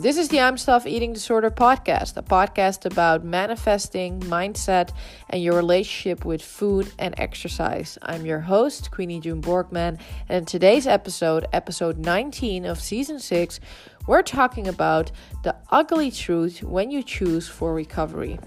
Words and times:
This 0.00 0.16
is 0.16 0.28
the 0.28 0.38
I'm 0.38 0.56
Stuffed 0.56 0.86
Eating 0.86 1.12
Disorder 1.12 1.50
podcast, 1.50 2.16
a 2.16 2.22
podcast 2.22 2.86
about 2.86 3.24
manifesting, 3.24 4.20
mindset, 4.20 4.92
and 5.28 5.42
your 5.42 5.56
relationship 5.56 6.24
with 6.24 6.40
food 6.40 6.92
and 7.00 7.16
exercise. 7.18 7.98
I'm 8.02 8.24
your 8.24 8.38
host, 8.38 8.92
Queenie 8.92 9.18
June 9.18 9.42
Borgman, 9.42 9.98
and 10.28 10.38
in 10.38 10.44
today's 10.44 10.86
episode, 10.86 11.48
episode 11.52 11.98
19 11.98 12.64
of 12.64 12.80
season 12.80 13.18
6, 13.18 13.58
we're 14.06 14.22
talking 14.22 14.68
about 14.68 15.10
the 15.42 15.56
ugly 15.72 16.12
truth 16.12 16.62
when 16.62 16.92
you 16.92 17.02
choose 17.02 17.48
for 17.48 17.74
recovery. 17.74 18.38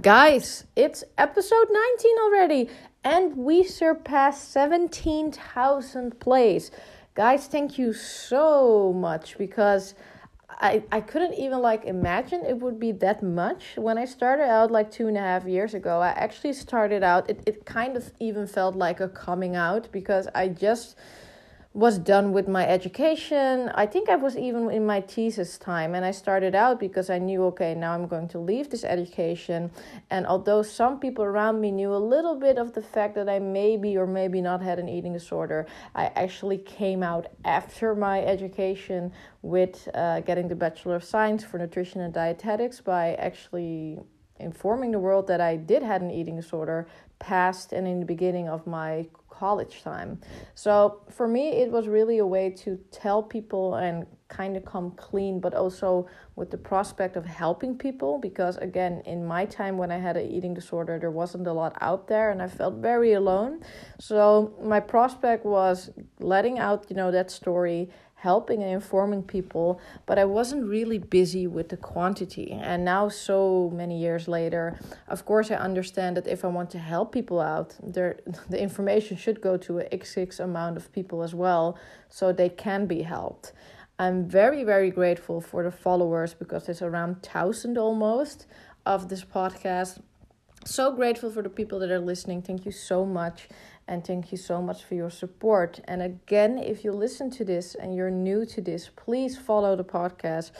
Guys, 0.00 0.64
it's 0.76 1.02
episode 1.16 1.68
19 1.70 2.16
already, 2.22 2.68
and 3.04 3.36
we 3.36 3.62
surpassed 3.62 4.50
17,000 4.52 6.20
plays. 6.20 6.70
Guys, 7.14 7.46
thank 7.46 7.78
you 7.78 7.92
so 7.92 8.92
much 8.92 9.38
because 9.38 9.94
I, 10.60 10.82
I 10.90 11.00
couldn't 11.00 11.34
even 11.34 11.60
like 11.60 11.84
imagine 11.84 12.44
it 12.44 12.58
would 12.58 12.80
be 12.80 12.92
that 12.92 13.22
much 13.22 13.76
when 13.76 13.96
I 13.96 14.04
started 14.04 14.48
out 14.48 14.70
like 14.70 14.90
two 14.90 15.06
and 15.06 15.16
a 15.16 15.20
half 15.20 15.44
years 15.44 15.74
ago. 15.74 16.00
I 16.00 16.08
actually 16.08 16.52
started 16.52 17.02
out, 17.02 17.30
it, 17.30 17.40
it 17.46 17.64
kind 17.64 17.96
of 17.96 18.12
even 18.18 18.46
felt 18.46 18.74
like 18.74 19.00
a 19.00 19.08
coming 19.08 19.54
out 19.54 19.88
because 19.92 20.26
I 20.34 20.48
just 20.48 20.96
was 21.78 21.96
done 21.96 22.32
with 22.32 22.48
my 22.48 22.66
education. 22.66 23.70
I 23.72 23.86
think 23.86 24.08
I 24.08 24.16
was 24.16 24.36
even 24.36 24.68
in 24.68 24.84
my 24.84 25.00
thesis 25.00 25.56
time, 25.58 25.94
and 25.94 26.04
I 26.04 26.10
started 26.10 26.56
out 26.56 26.80
because 26.80 27.08
I 27.08 27.18
knew, 27.18 27.44
okay, 27.44 27.72
now 27.76 27.92
I'm 27.92 28.08
going 28.08 28.26
to 28.30 28.40
leave 28.40 28.68
this 28.68 28.82
education. 28.82 29.70
And 30.10 30.26
although 30.26 30.62
some 30.62 30.98
people 30.98 31.24
around 31.24 31.60
me 31.60 31.70
knew 31.70 31.94
a 31.94 32.04
little 32.14 32.34
bit 32.34 32.58
of 32.58 32.72
the 32.72 32.82
fact 32.82 33.14
that 33.14 33.28
I 33.28 33.38
maybe 33.38 33.96
or 33.96 34.08
maybe 34.08 34.40
not 34.40 34.60
had 34.60 34.80
an 34.80 34.88
eating 34.88 35.12
disorder, 35.12 35.66
I 35.94 36.06
actually 36.16 36.58
came 36.58 37.04
out 37.04 37.28
after 37.44 37.94
my 37.94 38.24
education 38.24 39.12
with 39.42 39.88
uh, 39.94 40.18
getting 40.22 40.48
the 40.48 40.56
Bachelor 40.56 40.96
of 40.96 41.04
Science 41.04 41.44
for 41.44 41.58
Nutrition 41.58 42.00
and 42.00 42.12
Dietetics 42.12 42.80
by 42.80 43.14
actually 43.14 44.00
informing 44.40 44.90
the 44.90 44.98
world 44.98 45.28
that 45.28 45.40
I 45.40 45.54
did 45.54 45.84
had 45.84 46.02
an 46.02 46.10
eating 46.10 46.34
disorder 46.34 46.88
past 47.20 47.72
and 47.72 47.86
in 47.86 48.00
the 48.00 48.06
beginning 48.06 48.48
of 48.48 48.66
my 48.66 49.06
college 49.38 49.82
time. 49.82 50.20
So 50.54 51.02
for 51.10 51.28
me, 51.28 51.50
it 51.62 51.70
was 51.70 51.86
really 51.86 52.18
a 52.18 52.26
way 52.26 52.50
to 52.64 52.78
tell 52.90 53.22
people 53.22 53.76
and 53.76 54.06
kind 54.28 54.56
of 54.56 54.64
come 54.64 54.90
clean, 54.92 55.40
but 55.40 55.54
also 55.54 56.06
with 56.36 56.50
the 56.50 56.58
prospect 56.58 57.16
of 57.16 57.24
helping 57.24 57.76
people. 57.76 58.18
Because 58.18 58.56
again, 58.58 59.02
in 59.06 59.24
my 59.24 59.46
time 59.46 59.78
when 59.78 59.90
I 59.90 59.98
had 59.98 60.16
an 60.16 60.28
eating 60.28 60.54
disorder, 60.54 60.98
there 60.98 61.10
wasn't 61.10 61.46
a 61.46 61.52
lot 61.52 61.76
out 61.80 62.08
there 62.08 62.30
and 62.30 62.42
I 62.42 62.48
felt 62.48 62.74
very 62.74 63.14
alone. 63.14 63.62
So 63.98 64.54
my 64.62 64.80
prospect 64.80 65.44
was 65.44 65.90
letting 66.18 66.58
out, 66.58 66.86
you 66.90 66.96
know, 66.96 67.10
that 67.10 67.30
story 67.30 67.90
helping 68.20 68.62
and 68.64 68.72
informing 68.72 69.22
people, 69.22 69.80
but 70.04 70.18
I 70.18 70.24
wasn't 70.24 70.64
really 70.66 70.98
busy 70.98 71.46
with 71.46 71.68
the 71.68 71.76
quantity. 71.76 72.50
And 72.50 72.84
now, 72.84 73.08
so 73.08 73.70
many 73.72 73.96
years 73.96 74.26
later, 74.26 74.76
of 75.06 75.24
course, 75.24 75.52
I 75.52 75.54
understand 75.54 76.16
that 76.16 76.26
if 76.26 76.44
I 76.44 76.48
want 76.48 76.70
to 76.70 76.78
help 76.78 77.12
people 77.12 77.40
out, 77.40 77.76
there 77.80 78.18
the 78.50 78.60
information 78.60 79.16
should 79.16 79.40
go 79.40 79.56
to 79.58 79.78
a 79.78 79.84
XX 79.84 80.40
amount 80.40 80.76
of 80.76 80.92
people 80.92 81.22
as 81.22 81.32
well, 81.32 81.78
so 82.08 82.32
they 82.32 82.48
can 82.48 82.86
be 82.86 83.02
helped. 83.02 83.52
I'm 84.00 84.28
very, 84.28 84.64
very 84.64 84.90
grateful 84.90 85.40
for 85.40 85.62
the 85.62 85.72
followers 85.72 86.34
because 86.34 86.68
it's 86.68 86.82
around 86.82 87.22
thousand 87.22 87.78
almost 87.78 88.46
of 88.84 89.08
this 89.08 89.24
podcast. 89.24 90.00
So 90.64 90.92
grateful 90.92 91.30
for 91.30 91.42
the 91.42 91.48
people 91.48 91.78
that 91.78 91.90
are 91.90 92.00
listening. 92.00 92.42
Thank 92.42 92.66
you 92.66 92.72
so 92.72 93.04
much. 93.04 93.48
And 93.88 94.06
thank 94.06 94.30
you 94.30 94.36
so 94.38 94.60
much 94.60 94.84
for 94.84 94.94
your 94.94 95.10
support. 95.10 95.80
And 95.88 96.02
again, 96.02 96.58
if 96.58 96.84
you 96.84 96.92
listen 96.92 97.30
to 97.30 97.44
this 97.44 97.74
and 97.74 97.96
you're 97.96 98.10
new 98.10 98.44
to 98.44 98.60
this, 98.60 98.90
please 98.94 99.38
follow 99.38 99.74
the 99.76 99.84
podcast. 99.84 100.50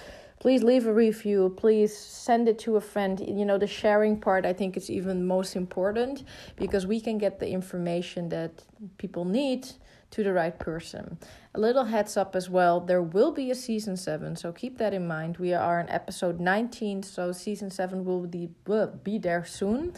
Please 0.40 0.62
leave 0.62 0.86
a 0.86 0.94
review. 0.94 1.52
Please 1.56 1.94
send 1.96 2.48
it 2.48 2.58
to 2.60 2.76
a 2.76 2.80
friend. 2.80 3.20
You 3.20 3.44
know, 3.44 3.58
the 3.58 3.66
sharing 3.66 4.18
part 4.18 4.46
I 4.46 4.54
think 4.54 4.76
is 4.78 4.88
even 4.88 5.26
most 5.26 5.56
important 5.56 6.24
because 6.56 6.86
we 6.86 7.00
can 7.00 7.18
get 7.18 7.38
the 7.38 7.48
information 7.48 8.30
that 8.30 8.64
people 8.96 9.26
need 9.26 9.68
to 10.10 10.24
the 10.24 10.32
right 10.32 10.58
person. 10.58 11.18
A 11.54 11.60
little 11.60 11.84
heads 11.84 12.16
up 12.16 12.34
as 12.34 12.48
well 12.48 12.80
there 12.80 13.02
will 13.02 13.32
be 13.32 13.50
a 13.50 13.54
season 13.54 13.96
7, 13.96 14.36
so 14.36 14.52
keep 14.52 14.78
that 14.78 14.94
in 14.94 15.06
mind. 15.06 15.36
We 15.36 15.52
are 15.52 15.80
in 15.80 15.88
episode 15.90 16.40
19, 16.40 17.02
so 17.02 17.32
season 17.32 17.70
7 17.70 18.04
will 18.04 18.26
be, 18.26 18.48
will 18.66 18.86
be 18.86 19.18
there 19.18 19.44
soon. 19.44 19.92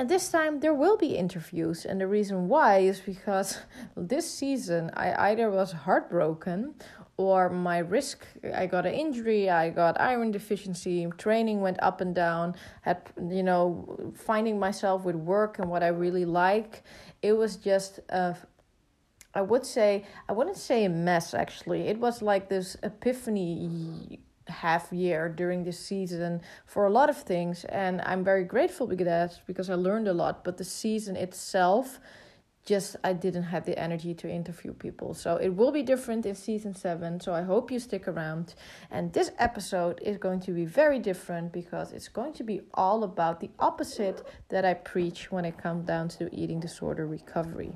And 0.00 0.08
this 0.08 0.30
time 0.30 0.60
there 0.60 0.72
will 0.72 0.96
be 0.96 1.14
interviews, 1.14 1.84
and 1.84 2.00
the 2.00 2.06
reason 2.06 2.48
why 2.48 2.78
is 2.78 3.00
because 3.00 3.58
this 3.98 4.32
season 4.32 4.90
I 4.94 5.30
either 5.30 5.50
was 5.50 5.72
heartbroken 5.72 6.74
or 7.18 7.50
my 7.50 7.76
risk 7.76 8.24
i 8.54 8.64
got 8.64 8.86
an 8.86 8.94
injury 8.94 9.50
i 9.50 9.68
got 9.68 10.00
iron 10.00 10.30
deficiency 10.30 11.06
training 11.18 11.60
went 11.60 11.76
up 11.82 12.00
and 12.00 12.14
down 12.14 12.54
had 12.80 12.98
you 13.28 13.42
know 13.42 14.10
finding 14.16 14.58
myself 14.58 15.04
with 15.04 15.16
work 15.16 15.58
and 15.58 15.68
what 15.68 15.82
i 15.82 15.88
really 15.88 16.24
like. 16.24 16.82
It 17.20 17.34
was 17.34 17.56
just 17.56 18.00
a 18.08 18.34
i 19.34 19.42
would 19.42 19.66
say 19.66 20.06
i 20.30 20.32
wouldn't 20.32 20.56
say 20.56 20.86
a 20.86 20.88
mess 20.88 21.34
actually. 21.34 21.82
It 21.88 21.98
was 21.98 22.22
like 22.22 22.48
this 22.48 22.74
epiphany 22.82 24.18
half 24.50 24.92
year 24.92 25.28
during 25.28 25.64
this 25.64 25.78
season 25.78 26.40
for 26.66 26.86
a 26.86 26.90
lot 26.90 27.08
of 27.08 27.16
things 27.16 27.64
and 27.64 28.00
i'm 28.02 28.22
very 28.22 28.44
grateful 28.44 28.86
because 28.86 29.06
that 29.06 29.40
because 29.46 29.70
i 29.70 29.74
learned 29.74 30.08
a 30.08 30.12
lot 30.12 30.44
but 30.44 30.56
the 30.56 30.64
season 30.64 31.16
itself 31.16 32.00
just 32.64 32.96
i 33.04 33.12
didn't 33.12 33.44
have 33.44 33.64
the 33.64 33.78
energy 33.78 34.14
to 34.14 34.28
interview 34.28 34.72
people. 34.72 35.14
So 35.14 35.36
it 35.36 35.50
will 35.50 35.72
be 35.72 35.82
different 35.82 36.26
in 36.26 36.34
season 36.34 36.74
7 36.74 37.20
so 37.20 37.32
i 37.32 37.42
hope 37.42 37.70
you 37.70 37.78
stick 37.78 38.06
around. 38.06 38.54
And 38.90 39.12
this 39.12 39.30
episode 39.38 39.98
is 40.02 40.16
going 40.18 40.40
to 40.40 40.52
be 40.52 40.64
very 40.64 40.98
different 40.98 41.52
because 41.52 41.92
it's 41.92 42.08
going 42.08 42.34
to 42.34 42.44
be 42.44 42.60
all 42.74 43.04
about 43.04 43.40
the 43.40 43.50
opposite 43.58 44.26
that 44.50 44.64
i 44.64 44.74
preach 44.74 45.32
when 45.32 45.44
it 45.44 45.56
comes 45.58 45.86
down 45.86 46.08
to 46.16 46.34
eating 46.34 46.60
disorder 46.60 47.06
recovery. 47.06 47.72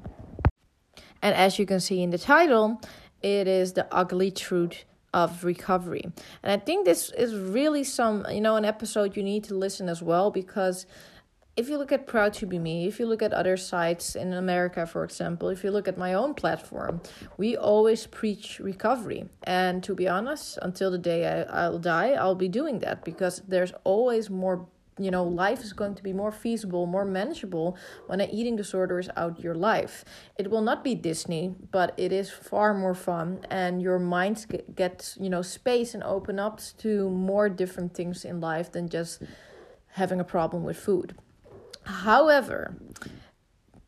And 1.22 1.34
as 1.34 1.58
you 1.58 1.66
can 1.66 1.80
see 1.80 2.02
in 2.02 2.10
the 2.10 2.18
title 2.18 2.80
it 3.22 3.48
is 3.48 3.72
the 3.72 3.86
ugly 3.90 4.30
truth 4.30 4.84
of 5.14 5.44
recovery. 5.44 6.04
And 6.42 6.52
I 6.52 6.62
think 6.62 6.84
this 6.84 7.10
is 7.10 7.34
really 7.36 7.84
some, 7.84 8.26
you 8.30 8.40
know, 8.40 8.56
an 8.56 8.64
episode 8.64 9.16
you 9.16 9.22
need 9.22 9.44
to 9.44 9.54
listen 9.54 9.88
as 9.88 10.02
well 10.02 10.30
because 10.30 10.86
if 11.56 11.68
you 11.68 11.78
look 11.78 11.92
at 11.92 12.08
Proud2Bme, 12.08 12.88
if 12.88 12.98
you 12.98 13.06
look 13.06 13.22
at 13.22 13.32
other 13.32 13.56
sites 13.56 14.16
in 14.16 14.32
America, 14.32 14.86
for 14.86 15.04
example, 15.04 15.50
if 15.50 15.62
you 15.62 15.70
look 15.70 15.86
at 15.86 15.96
my 15.96 16.12
own 16.12 16.34
platform, 16.34 17.00
we 17.36 17.56
always 17.56 18.08
preach 18.08 18.58
recovery. 18.58 19.28
And 19.44 19.80
to 19.84 19.94
be 19.94 20.08
honest, 20.08 20.58
until 20.62 20.90
the 20.90 20.98
day 20.98 21.20
I, 21.26 21.42
I'll 21.66 21.78
die, 21.78 22.10
I'll 22.14 22.34
be 22.34 22.48
doing 22.48 22.80
that 22.80 23.04
because 23.04 23.40
there's 23.46 23.72
always 23.84 24.28
more 24.28 24.66
you 24.98 25.10
know 25.10 25.24
life 25.24 25.62
is 25.62 25.72
going 25.72 25.94
to 25.94 26.02
be 26.02 26.12
more 26.12 26.30
feasible 26.30 26.86
more 26.86 27.04
manageable 27.04 27.76
when 28.06 28.20
an 28.20 28.30
eating 28.30 28.56
disorder 28.56 28.98
is 28.98 29.10
out 29.16 29.40
your 29.40 29.54
life. 29.54 30.04
It 30.38 30.50
will 30.50 30.62
not 30.62 30.84
be 30.84 30.94
disney 30.94 31.54
but 31.70 31.94
it 31.96 32.12
is 32.12 32.30
far 32.30 32.74
more 32.74 32.94
fun 32.94 33.44
and 33.50 33.82
your 33.82 33.98
mind 33.98 34.46
gets 34.74 35.16
you 35.20 35.30
know 35.30 35.42
space 35.42 35.94
and 35.94 36.02
open 36.02 36.38
up 36.38 36.60
to 36.78 37.10
more 37.10 37.48
different 37.48 37.94
things 37.94 38.24
in 38.24 38.40
life 38.40 38.70
than 38.72 38.88
just 38.88 39.22
having 39.92 40.20
a 40.20 40.24
problem 40.24 40.64
with 40.64 40.76
food. 40.76 41.16
However 41.84 42.76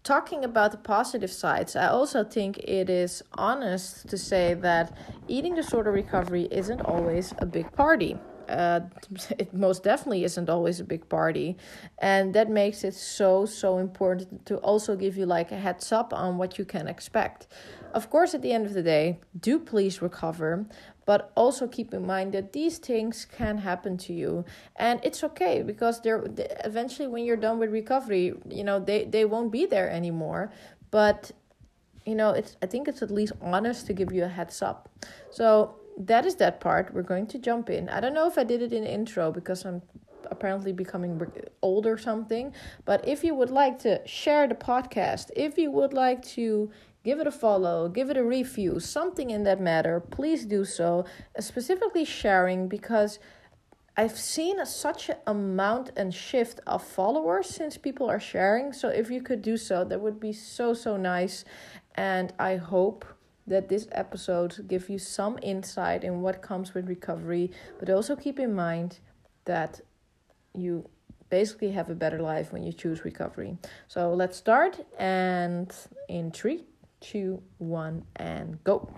talking 0.06 0.44
about 0.44 0.70
the 0.70 0.78
positive 0.78 1.32
sides 1.32 1.74
i 1.74 1.88
also 1.88 2.22
think 2.22 2.58
it 2.58 2.88
is 2.88 3.24
honest 3.34 4.08
to 4.08 4.16
say 4.16 4.54
that 4.54 4.96
eating 5.26 5.52
disorder 5.52 5.90
recovery 5.90 6.46
isn't 6.52 6.80
always 6.82 7.34
a 7.38 7.44
big 7.44 7.70
party 7.72 8.16
uh, 8.48 8.80
it 9.38 9.52
most 9.52 9.82
definitely 9.82 10.24
isn't 10.24 10.48
always 10.48 10.80
a 10.80 10.84
big 10.84 11.08
party. 11.08 11.56
And 11.98 12.34
that 12.34 12.50
makes 12.50 12.84
it 12.84 12.94
so 12.94 13.46
so 13.46 13.78
important 13.78 14.46
to 14.46 14.56
also 14.58 14.96
give 14.96 15.16
you 15.16 15.26
like 15.26 15.52
a 15.52 15.56
heads 15.56 15.92
up 15.92 16.12
on 16.12 16.38
what 16.38 16.58
you 16.58 16.64
can 16.64 16.88
expect. 16.88 17.46
Of 17.94 18.10
course 18.10 18.34
at 18.34 18.42
the 18.42 18.52
end 18.52 18.66
of 18.66 18.74
the 18.74 18.82
day 18.82 19.20
do 19.38 19.58
please 19.58 20.02
recover 20.02 20.66
but 21.06 21.30
also 21.36 21.68
keep 21.68 21.94
in 21.94 22.04
mind 22.04 22.34
that 22.34 22.52
these 22.52 22.78
things 22.78 23.24
can 23.24 23.58
happen 23.58 23.96
to 23.96 24.12
you. 24.12 24.44
And 24.74 24.98
it's 25.04 25.22
okay 25.22 25.62
because 25.62 26.00
they're 26.00 26.24
eventually 26.64 27.06
when 27.06 27.24
you're 27.24 27.36
done 27.36 27.60
with 27.60 27.70
recovery 27.70 28.34
you 28.48 28.64
know 28.64 28.80
they 28.80 29.04
they 29.04 29.24
won't 29.24 29.52
be 29.52 29.66
there 29.66 29.88
anymore. 29.88 30.52
But 30.90 31.32
you 32.04 32.14
know 32.14 32.30
it's 32.30 32.56
i 32.62 32.66
think 32.66 32.86
it's 32.86 33.02
at 33.02 33.10
least 33.10 33.32
honest 33.40 33.86
to 33.88 33.92
give 33.92 34.12
you 34.12 34.24
a 34.24 34.28
heads 34.28 34.62
up. 34.62 34.88
So 35.30 35.76
that 35.96 36.26
is 36.26 36.36
that 36.36 36.60
part. 36.60 36.92
We're 36.92 37.02
going 37.02 37.26
to 37.28 37.38
jump 37.38 37.70
in. 37.70 37.88
I 37.88 38.00
don't 38.00 38.14
know 38.14 38.26
if 38.26 38.38
I 38.38 38.44
did 38.44 38.62
it 38.62 38.72
in 38.72 38.84
intro 38.84 39.32
because 39.32 39.64
I'm 39.64 39.82
apparently 40.30 40.72
becoming 40.72 41.20
old 41.62 41.86
or 41.86 41.96
something. 41.96 42.52
But 42.84 43.06
if 43.06 43.24
you 43.24 43.34
would 43.34 43.50
like 43.50 43.78
to 43.80 44.06
share 44.06 44.46
the 44.48 44.54
podcast, 44.54 45.30
if 45.36 45.56
you 45.56 45.70
would 45.70 45.92
like 45.92 46.22
to 46.36 46.70
give 47.04 47.20
it 47.20 47.26
a 47.26 47.30
follow, 47.32 47.88
give 47.88 48.10
it 48.10 48.16
a 48.16 48.24
review, 48.24 48.80
something 48.80 49.30
in 49.30 49.44
that 49.44 49.60
matter, 49.60 50.00
please 50.00 50.44
do 50.44 50.64
so. 50.64 51.04
Uh, 51.38 51.40
specifically 51.40 52.04
sharing 52.04 52.68
because 52.68 53.18
I've 53.96 54.18
seen 54.18 54.60
a, 54.60 54.66
such 54.66 55.08
an 55.08 55.16
amount 55.26 55.92
and 55.96 56.12
shift 56.12 56.60
of 56.66 56.82
followers 56.82 57.48
since 57.48 57.78
people 57.78 58.10
are 58.10 58.20
sharing. 58.20 58.72
So 58.72 58.88
if 58.88 59.10
you 59.10 59.22
could 59.22 59.40
do 59.40 59.56
so, 59.56 59.84
that 59.84 60.00
would 60.00 60.20
be 60.20 60.32
so 60.32 60.74
so 60.74 60.96
nice. 60.96 61.44
And 61.94 62.32
I 62.38 62.56
hope 62.56 63.06
that 63.46 63.68
this 63.68 63.86
episode 63.92 64.64
give 64.68 64.88
you 64.88 64.98
some 64.98 65.38
insight 65.42 66.04
in 66.04 66.20
what 66.20 66.42
comes 66.42 66.74
with 66.74 66.88
recovery, 66.88 67.50
but 67.78 67.88
also 67.90 68.16
keep 68.16 68.38
in 68.38 68.54
mind 68.54 68.98
that 69.44 69.80
you 70.54 70.88
basically 71.30 71.70
have 71.72 71.90
a 71.90 71.94
better 71.94 72.20
life 72.20 72.52
when 72.52 72.62
you 72.62 72.72
choose 72.72 73.04
recovery. 73.04 73.56
So 73.88 74.12
let's 74.14 74.36
start 74.36 74.84
and 74.98 75.72
in 76.08 76.30
three, 76.30 76.64
two, 77.00 77.42
one, 77.58 78.04
and 78.16 78.62
go. 78.64 78.88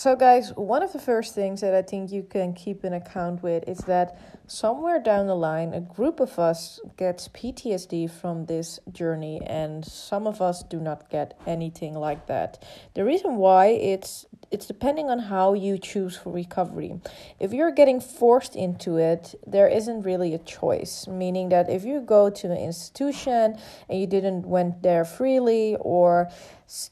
So, 0.00 0.16
guys, 0.16 0.54
one 0.56 0.82
of 0.82 0.94
the 0.94 0.98
first 0.98 1.34
things 1.34 1.60
that 1.60 1.74
I 1.74 1.82
think 1.82 2.10
you 2.10 2.22
can 2.22 2.54
keep 2.54 2.86
in 2.86 2.94
account 2.94 3.42
with 3.42 3.68
is 3.68 3.80
that 3.80 4.18
somewhere 4.46 4.98
down 4.98 5.26
the 5.26 5.36
line, 5.36 5.74
a 5.74 5.82
group 5.82 6.20
of 6.20 6.38
us 6.38 6.80
gets 6.96 7.28
PTSD 7.28 8.10
from 8.10 8.46
this 8.46 8.80
journey, 8.90 9.42
and 9.46 9.84
some 9.84 10.26
of 10.26 10.40
us 10.40 10.62
do 10.62 10.80
not 10.80 11.10
get 11.10 11.38
anything 11.46 11.92
like 11.92 12.28
that. 12.28 12.64
The 12.94 13.04
reason 13.04 13.36
why 13.36 13.66
it's 13.66 14.24
it's 14.50 14.66
depending 14.66 15.08
on 15.08 15.18
how 15.18 15.54
you 15.54 15.78
choose 15.78 16.16
for 16.16 16.32
recovery. 16.32 17.00
If 17.38 17.52
you're 17.52 17.70
getting 17.70 18.00
forced 18.00 18.56
into 18.56 18.96
it, 18.96 19.34
there 19.46 19.68
isn't 19.68 20.02
really 20.02 20.34
a 20.34 20.38
choice. 20.38 21.06
Meaning 21.06 21.50
that 21.50 21.70
if 21.70 21.84
you 21.84 22.00
go 22.00 22.30
to 22.30 22.50
an 22.50 22.56
institution 22.56 23.56
and 23.88 24.00
you 24.00 24.06
didn't 24.06 24.46
went 24.46 24.82
there 24.82 25.04
freely, 25.04 25.76
or 25.80 26.30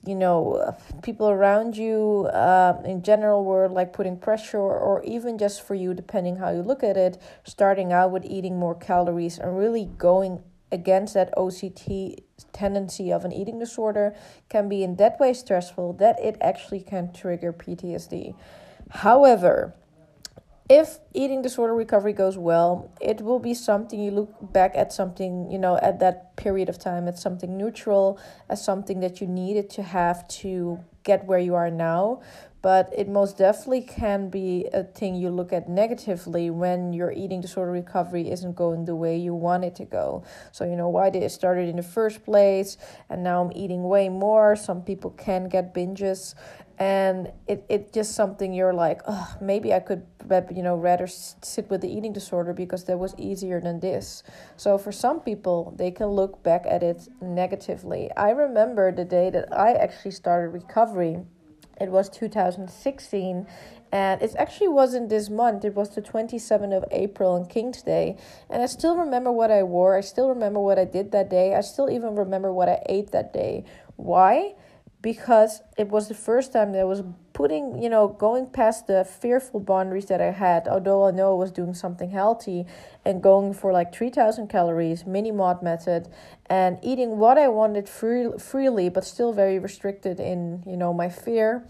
you 0.05 0.15
know 0.15 0.77
people 1.03 1.31
around 1.31 1.77
you 1.77 2.29
uh, 2.33 2.81
in 2.85 3.03
general 3.03 3.45
were 3.45 3.69
like 3.69 3.93
putting 3.93 4.17
pressure 4.17 4.59
or 4.59 5.03
even 5.05 5.39
just 5.39 5.63
for 5.63 5.77
you 5.77 5.95
depending 5.95 6.35
how 6.37 6.51
you 6.51 6.63
look 6.63 6.83
at 6.83 6.97
it 6.97 7.17
starting 7.45 7.93
out 7.93 8.11
with 8.11 8.25
eating 8.25 8.59
more 8.59 8.75
calories 8.75 9.39
and 9.39 9.57
really 9.57 9.85
going 9.97 10.43
against 10.71 11.15
that 11.15 11.35
OCD 11.37 12.23
tendency 12.53 13.13
of 13.13 13.25
an 13.25 13.33
eating 13.33 13.59
disorder 13.59 14.15
can 14.49 14.69
be 14.69 14.83
in 14.83 14.97
that 14.97 15.19
way 15.19 15.33
stressful 15.33 15.95
that 15.95 16.19
it 16.21 16.37
actually 16.41 16.81
can 16.81 17.13
trigger 17.13 17.53
PTSD. 17.53 18.35
However, 18.91 19.75
if 20.69 20.99
eating 21.15 21.41
disorder 21.41 21.75
recovery 21.75 22.13
goes 22.13 22.37
well, 22.37 22.93
it 23.01 23.23
will 23.23 23.39
be 23.39 23.55
something 23.55 23.99
you 23.99 24.11
look 24.11 24.53
back 24.53 24.73
at 24.75 24.93
something, 24.93 25.51
you 25.51 25.59
know, 25.59 25.79
at 25.81 25.99
that 26.01 26.37
period 26.37 26.69
of 26.69 26.79
time, 26.79 27.09
as 27.09 27.23
something 27.23 27.57
neutral, 27.57 28.21
as 28.51 28.63
something 28.63 29.01
that 29.01 29.21
you 29.21 29.27
needed 29.27 29.71
to 29.71 29.83
have 29.83 30.29
to 30.29 30.81
get 31.05 31.25
where 31.25 31.39
you 31.39 31.55
are 31.55 31.71
now. 31.71 32.21
But 32.61 32.93
it 32.97 33.09
most 33.09 33.39
definitely 33.39 33.83
can 33.83 34.31
be 34.31 34.69
a 34.73 34.83
thing 34.83 35.15
you 35.15 35.31
look 35.31 35.53
at 35.53 35.69
negatively 35.69 36.51
when 36.51 36.93
your 36.93 37.13
eating 37.13 37.41
disorder 37.41 37.71
recovery 37.71 38.31
isn't 38.31 38.57
going 38.57 38.85
the 38.85 38.97
way 38.97 39.17
you 39.17 39.35
want 39.35 39.65
it 39.65 39.77
to 39.77 39.85
go. 39.85 40.25
So, 40.51 40.65
you 40.65 40.75
know, 40.75 40.89
why 40.89 41.11
did 41.11 41.23
it 41.23 41.31
started 41.31 41.69
in 41.69 41.77
the 41.77 41.83
first 41.83 42.25
place? 42.25 42.77
And 43.09 43.23
now 43.23 43.45
I'm 43.45 43.53
eating 43.55 43.85
way 43.85 44.09
more. 44.09 44.57
Some 44.57 44.83
people 44.83 45.11
can 45.11 45.49
get 45.49 45.73
binges 45.73 46.35
and 46.79 47.33
it 47.49 47.65
it 47.69 47.93
just 47.93 48.15
something 48.15 48.53
you're 48.53 48.73
like 48.73 49.01
oh 49.09 49.37
maybe 49.41 49.73
i 49.73 49.81
could 49.81 50.07
you 50.55 50.63
know 50.63 50.77
rather 50.77 51.07
sit 51.09 51.69
with 51.71 51.81
the 51.81 51.89
eating 51.89 52.13
disorder 52.13 52.53
because 52.53 52.85
that 52.85 52.99
was 52.99 53.15
easier 53.19 53.61
than 53.61 53.81
this 53.81 54.23
so 54.57 54.79
for 54.79 54.93
some 54.93 55.21
people 55.21 55.75
they 55.77 55.91
can 55.91 56.07
look 56.07 56.43
back 56.45 56.65
at 56.69 56.83
it 56.83 57.09
negatively 57.21 58.11
i 58.17 58.31
remember 58.31 58.93
the 58.93 59.05
day 59.05 59.29
that 59.29 59.53
i 59.53 59.73
actually 59.73 60.13
started 60.13 60.49
recovery 60.51 61.19
it 61.81 61.91
was 61.91 62.09
2016 62.09 63.47
and 63.91 64.21
it 64.21 64.35
actually 64.39 64.69
wasn't 64.69 65.09
this 65.09 65.31
month. 65.31 65.65
It 65.65 65.75
was 65.75 65.95
the 65.95 66.03
27th 66.03 66.77
of 66.77 66.85
april 66.91 67.33
on 67.33 67.47
king's 67.47 67.83
day 67.83 68.17
and 68.51 68.63
i 68.63 68.67
still 68.67 68.97
remember 68.97 69.33
what 69.33 69.51
i 69.51 69.63
wore. 69.63 69.97
I 69.97 70.03
still 70.03 70.29
remember 70.29 70.61
what 70.61 70.79
i 70.79 70.85
did 70.85 71.13
that 71.13 71.31
day. 71.31 71.55
I 71.55 71.61
still 71.63 71.91
even 71.91 72.15
remember 72.17 72.53
what 72.53 72.69
i 72.69 72.83
ate 72.87 73.13
that 73.13 73.33
day. 73.33 73.65
Why? 73.97 74.55
Because 75.01 75.63
it 75.77 75.89
was 75.89 76.09
the 76.09 76.15
first 76.15 76.53
time 76.53 76.75
I 76.75 76.85
was 76.85 77.03
putting, 77.39 77.81
you 77.81 77.89
know, 77.89 78.09
going 78.09 78.47
past 78.47 78.89
the 78.89 79.05
fearful 79.05 79.61
boundaries 79.61 80.07
that 80.07 80.21
I 80.21 80.33
had, 80.33 80.67
although 80.67 81.07
I 81.07 81.13
know 81.13 81.31
I 81.31 81.39
was 81.39 81.53
doing 81.53 81.73
something 81.73 82.11
healthy 82.11 82.67
and 83.05 83.23
going 83.23 83.55
for 83.55 83.71
like 83.73 83.95
3000 83.95 84.49
calories, 84.49 85.05
MinnieMaud 85.05 85.63
method, 85.63 86.09
and 86.47 86.81
eating 86.83 87.19
what 87.19 87.39
I 87.39 87.47
wanted 87.47 87.89
free, 87.89 88.27
freely, 88.41 88.89
but 88.89 89.05
still 89.05 89.33
very 89.33 89.61
restricted 89.61 90.19
in, 90.19 90.65
you 90.67 90.77
know, 90.77 90.93
my 90.93 91.09
fear, 91.09 91.65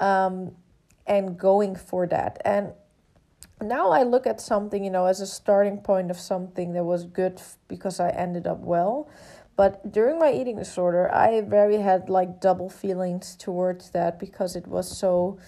um, 0.00 0.56
and 1.06 1.38
going 1.38 1.76
for 1.76 2.04
that. 2.08 2.42
And 2.44 2.72
now 3.60 3.92
I 3.92 4.02
look 4.02 4.26
at 4.26 4.40
something, 4.40 4.82
you 4.82 4.90
know, 4.90 5.06
as 5.06 5.20
a 5.20 5.26
starting 5.28 5.78
point 5.78 6.10
of 6.10 6.18
something 6.18 6.72
that 6.72 6.82
was 6.82 7.04
good 7.04 7.40
because 7.68 8.00
I 8.00 8.10
ended 8.10 8.48
up 8.48 8.58
well. 8.58 9.08
But 9.56 9.92
during 9.92 10.18
my 10.18 10.32
eating 10.32 10.56
disorder, 10.56 11.12
I 11.12 11.40
very 11.42 11.76
had 11.78 12.08
like 12.08 12.40
double 12.40 12.70
feelings 12.70 13.36
towards 13.36 13.90
that 13.90 14.18
because 14.18 14.56
it 14.56 14.66
was 14.66 14.90
so. 14.96 15.38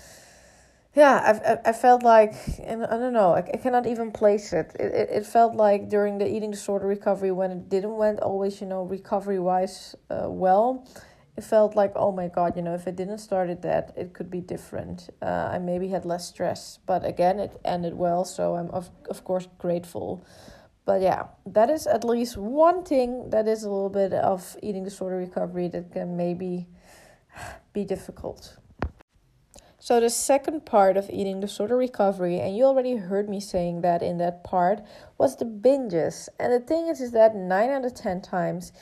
Yeah, 0.94 1.58
I, 1.64 1.70
I, 1.70 1.72
felt 1.72 2.04
like, 2.04 2.34
and 2.62 2.86
I 2.86 2.96
don't 2.96 3.12
know, 3.12 3.34
I, 3.34 3.40
I 3.40 3.56
cannot 3.56 3.84
even 3.84 4.12
place 4.12 4.52
it. 4.52 4.76
It, 4.78 4.94
it. 4.94 5.10
it 5.10 5.26
felt 5.26 5.56
like 5.56 5.88
during 5.88 6.18
the 6.18 6.28
eating 6.32 6.52
disorder 6.52 6.86
recovery, 6.86 7.32
when 7.32 7.50
it 7.50 7.68
didn't 7.68 7.96
went 7.96 8.20
always, 8.20 8.60
you 8.60 8.68
know, 8.68 8.84
recovery 8.84 9.40
wise 9.40 9.96
uh, 10.08 10.26
well, 10.28 10.86
it 11.36 11.42
felt 11.42 11.74
like, 11.74 11.92
oh 11.96 12.12
my 12.12 12.28
God, 12.28 12.54
you 12.54 12.62
know, 12.62 12.74
if 12.74 12.86
it 12.86 12.94
didn't 12.94 13.18
started 13.18 13.62
that, 13.62 13.92
it 13.96 14.12
could 14.12 14.30
be 14.30 14.40
different. 14.40 15.10
Uh, 15.20 15.50
I 15.52 15.58
maybe 15.58 15.88
had 15.88 16.04
less 16.04 16.28
stress. 16.28 16.78
But 16.86 17.04
again, 17.04 17.40
it 17.40 17.60
ended 17.64 17.94
well, 17.94 18.24
so 18.24 18.54
I'm, 18.54 18.70
of, 18.70 18.88
of 19.10 19.24
course, 19.24 19.48
grateful 19.58 20.24
but 20.84 21.00
yeah, 21.00 21.28
that 21.46 21.70
is 21.70 21.86
at 21.86 22.04
least 22.04 22.36
one 22.36 22.84
thing 22.84 23.30
that 23.30 23.48
is 23.48 23.64
a 23.64 23.70
little 23.70 23.88
bit 23.88 24.12
of 24.12 24.56
eating 24.62 24.84
disorder 24.84 25.16
recovery 25.16 25.68
that 25.68 25.92
can 25.92 26.16
maybe 26.16 26.66
be 27.72 27.84
difficult. 27.84 28.56
So, 29.78 30.00
the 30.00 30.08
second 30.08 30.64
part 30.64 30.96
of 30.96 31.10
eating 31.10 31.40
disorder 31.40 31.76
recovery, 31.76 32.40
and 32.40 32.56
you 32.56 32.64
already 32.64 32.96
heard 32.96 33.28
me 33.28 33.38
saying 33.38 33.82
that 33.82 34.02
in 34.02 34.16
that 34.16 34.42
part, 34.42 34.80
was 35.18 35.36
the 35.36 35.44
binges. 35.44 36.30
And 36.40 36.52
the 36.54 36.60
thing 36.60 36.86
is, 36.86 37.02
is 37.02 37.12
that 37.12 37.36
9 37.36 37.70
out 37.70 37.84
of 37.84 37.94
10 37.94 38.22
times, 38.22 38.72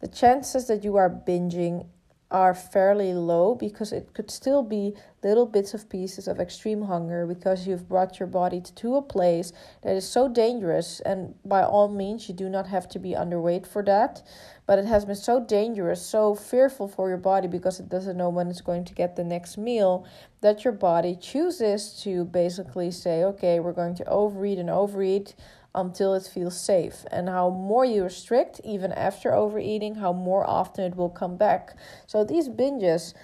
the 0.00 0.06
chances 0.06 0.68
that 0.68 0.84
you 0.84 0.94
are 0.96 1.10
binging 1.10 1.86
are 2.32 2.54
fairly 2.54 3.12
low 3.12 3.54
because 3.54 3.92
it 3.92 4.14
could 4.14 4.30
still 4.30 4.62
be 4.62 4.94
little 5.22 5.46
bits 5.46 5.74
of 5.74 5.88
pieces 5.88 6.26
of 6.26 6.40
extreme 6.40 6.82
hunger 6.82 7.26
because 7.26 7.66
you've 7.66 7.88
brought 7.88 8.18
your 8.18 8.26
body 8.26 8.60
to 8.60 8.96
a 8.96 9.02
place 9.02 9.52
that 9.82 9.94
is 9.94 10.08
so 10.08 10.28
dangerous. 10.28 11.00
And 11.00 11.34
by 11.44 11.62
all 11.62 11.88
means 11.88 12.28
you 12.28 12.34
do 12.34 12.48
not 12.48 12.66
have 12.66 12.88
to 12.88 12.98
be 12.98 13.10
underweight 13.10 13.66
for 13.66 13.84
that. 13.84 14.22
But 14.66 14.78
it 14.78 14.86
has 14.86 15.04
been 15.04 15.16
so 15.16 15.40
dangerous 15.40 16.00
so 16.00 16.34
fearful 16.34 16.88
for 16.88 17.08
your 17.08 17.18
body 17.18 17.48
because 17.48 17.78
it 17.78 17.88
doesn't 17.88 18.16
know 18.16 18.30
when 18.30 18.48
it's 18.48 18.60
going 18.60 18.84
to 18.86 18.94
get 18.94 19.16
the 19.16 19.24
next 19.24 19.58
meal 19.58 20.06
that 20.40 20.64
your 20.64 20.72
body 20.72 21.16
chooses 21.20 22.00
to 22.02 22.24
basically 22.24 22.90
say 22.90 23.24
okay 23.24 23.60
we're 23.60 23.72
going 23.72 23.94
to 23.96 24.04
overeat 24.06 24.58
and 24.58 24.70
overeat 24.70 25.34
until 25.74 26.14
it 26.14 26.24
feels 26.24 26.58
safe. 26.58 27.04
And 27.10 27.28
how 27.28 27.50
more 27.50 27.84
you 27.84 28.04
restrict, 28.04 28.60
even 28.64 28.92
after 28.92 29.34
overeating, 29.34 29.96
how 29.96 30.12
more 30.12 30.48
often 30.48 30.84
it 30.84 30.96
will 30.96 31.08
come 31.08 31.36
back. 31.36 31.76
So 32.06 32.24
these 32.24 32.48
binges, 32.48 33.14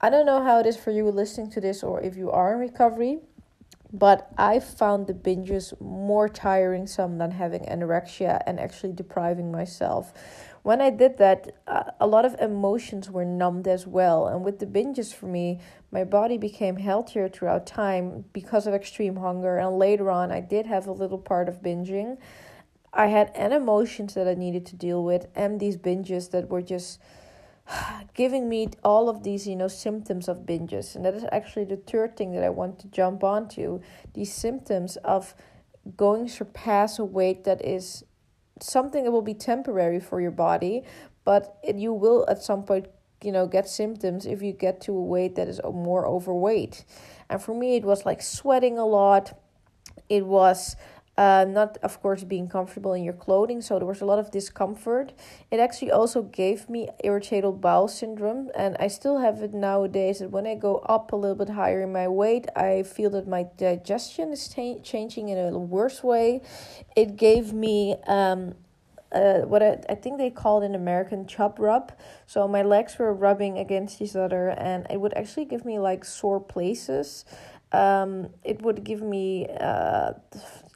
I 0.00 0.10
don't 0.10 0.26
know 0.26 0.42
how 0.42 0.58
it 0.60 0.66
is 0.66 0.76
for 0.76 0.90
you 0.90 1.08
listening 1.10 1.50
to 1.52 1.60
this 1.60 1.82
or 1.82 2.00
if 2.00 2.16
you 2.16 2.30
are 2.30 2.54
in 2.54 2.60
recovery, 2.60 3.20
but 3.92 4.28
I 4.36 4.58
found 4.58 5.06
the 5.06 5.14
binges 5.14 5.80
more 5.80 6.28
tiring 6.28 6.88
some 6.88 7.18
than 7.18 7.30
having 7.30 7.62
anorexia 7.66 8.42
and 8.44 8.58
actually 8.58 8.92
depriving 8.92 9.52
myself 9.52 10.12
when 10.64 10.80
I 10.80 10.88
did 10.88 11.18
that, 11.18 11.56
uh, 11.66 11.90
a 12.00 12.06
lot 12.06 12.24
of 12.24 12.40
emotions 12.40 13.10
were 13.10 13.24
numbed 13.24 13.68
as 13.68 13.86
well. 13.86 14.26
And 14.26 14.42
with 14.42 14.60
the 14.60 14.66
binges 14.66 15.12
for 15.12 15.26
me, 15.26 15.60
my 15.90 16.04
body 16.04 16.38
became 16.38 16.76
healthier 16.76 17.28
throughout 17.28 17.66
time 17.66 18.24
because 18.32 18.66
of 18.66 18.72
extreme 18.72 19.16
hunger. 19.16 19.58
And 19.58 19.78
later 19.78 20.10
on, 20.10 20.32
I 20.32 20.40
did 20.40 20.64
have 20.64 20.86
a 20.86 20.92
little 20.92 21.18
part 21.18 21.50
of 21.50 21.60
binging. 21.60 22.16
I 22.94 23.08
had 23.08 23.30
an 23.34 23.52
emotions 23.52 24.14
that 24.14 24.26
I 24.26 24.32
needed 24.32 24.64
to 24.66 24.76
deal 24.76 25.04
with, 25.04 25.26
and 25.34 25.60
these 25.60 25.76
binges 25.76 26.30
that 26.30 26.48
were 26.48 26.62
just 26.62 26.98
giving 28.14 28.48
me 28.48 28.70
all 28.82 29.10
of 29.10 29.22
these 29.22 29.46
you 29.46 29.56
know 29.56 29.68
symptoms 29.68 30.28
of 30.28 30.46
binges 30.46 30.94
and 30.94 31.04
that 31.04 31.14
is 31.14 31.24
actually 31.32 31.64
the 31.64 31.78
third 31.78 32.14
thing 32.14 32.32
that 32.32 32.44
i 32.44 32.48
want 32.50 32.78
to 32.78 32.86
jump 32.88 33.24
onto 33.24 33.80
these 34.12 34.30
symptoms 34.30 34.96
of 34.98 35.34
going 35.96 36.28
surpass 36.28 36.98
a 36.98 37.04
weight 37.04 37.44
that 37.44 37.64
is 37.64 38.04
something 38.60 39.04
that 39.04 39.10
will 39.10 39.22
be 39.22 39.34
temporary 39.34 40.00
for 40.00 40.20
your 40.20 40.30
body, 40.30 40.82
but 41.24 41.56
it, 41.62 41.76
you 41.76 41.92
will 41.92 42.24
at 42.28 42.42
some 42.42 42.62
point, 42.62 42.86
you 43.22 43.32
know, 43.32 43.46
get 43.46 43.68
symptoms 43.68 44.26
if 44.26 44.42
you 44.42 44.52
get 44.52 44.80
to 44.82 44.92
a 44.92 45.02
weight 45.02 45.34
that 45.36 45.48
is 45.48 45.60
more 45.64 46.06
overweight. 46.06 46.84
And 47.28 47.42
for 47.42 47.54
me, 47.54 47.76
it 47.76 47.84
was 47.84 48.04
like 48.04 48.22
sweating 48.22 48.78
a 48.78 48.86
lot. 48.86 49.38
It 50.08 50.26
was 50.26 50.76
uh, 51.16 51.44
not 51.48 51.78
of 51.82 52.00
course 52.02 52.24
being 52.24 52.48
comfortable 52.48 52.92
in 52.92 53.04
your 53.04 53.12
clothing 53.12 53.60
so 53.60 53.78
there 53.78 53.86
was 53.86 54.00
a 54.00 54.04
lot 54.04 54.18
of 54.18 54.30
discomfort 54.30 55.12
it 55.50 55.60
actually 55.60 55.90
also 55.90 56.22
gave 56.22 56.68
me 56.68 56.88
irritable 57.04 57.52
bowel 57.52 57.86
syndrome 57.86 58.50
and 58.56 58.76
i 58.80 58.88
still 58.88 59.18
have 59.18 59.40
it 59.42 59.54
nowadays 59.54 60.18
that 60.18 60.30
when 60.30 60.46
i 60.46 60.54
go 60.54 60.78
up 60.78 61.12
a 61.12 61.16
little 61.16 61.36
bit 61.36 61.50
higher 61.50 61.82
in 61.82 61.92
my 61.92 62.08
weight 62.08 62.46
i 62.56 62.82
feel 62.82 63.10
that 63.10 63.28
my 63.28 63.46
digestion 63.56 64.32
is 64.32 64.48
changing 64.82 65.28
in 65.28 65.38
a 65.38 65.58
worse 65.58 66.02
way 66.02 66.40
it 66.96 67.16
gave 67.16 67.52
me 67.52 67.94
um, 68.06 68.54
uh, 69.14 69.42
what 69.42 69.62
I, 69.62 69.78
I 69.88 69.94
think 69.94 70.18
they 70.18 70.30
called 70.30 70.64
in 70.64 70.74
American 70.74 71.26
chub 71.26 71.58
rub. 71.58 71.92
So 72.26 72.48
my 72.48 72.62
legs 72.62 72.98
were 72.98 73.14
rubbing 73.14 73.58
against 73.58 74.02
each 74.02 74.16
other, 74.16 74.48
and 74.50 74.86
it 74.90 75.00
would 75.00 75.14
actually 75.14 75.44
give 75.44 75.64
me 75.64 75.78
like 75.78 76.04
sore 76.04 76.40
places. 76.40 77.24
Um, 77.72 78.28
it 78.42 78.60
would 78.62 78.84
give 78.84 79.02
me 79.02 79.46
uh, 79.60 80.14